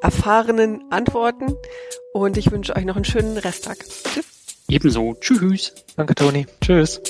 erfahrenen 0.02 0.84
Antworten 0.92 1.54
und 2.14 2.38
ich 2.38 2.52
wünsche 2.52 2.76
euch 2.76 2.86
noch 2.86 2.96
einen 2.96 3.06
schönen 3.06 3.38
Resttag. 3.38 3.80
Tschüss. 3.80 4.26
Ebenso. 4.68 5.16
Tschüss. 5.20 5.74
Danke, 5.96 6.16
Toni. 6.16 6.46
Tschüss. 6.62 7.02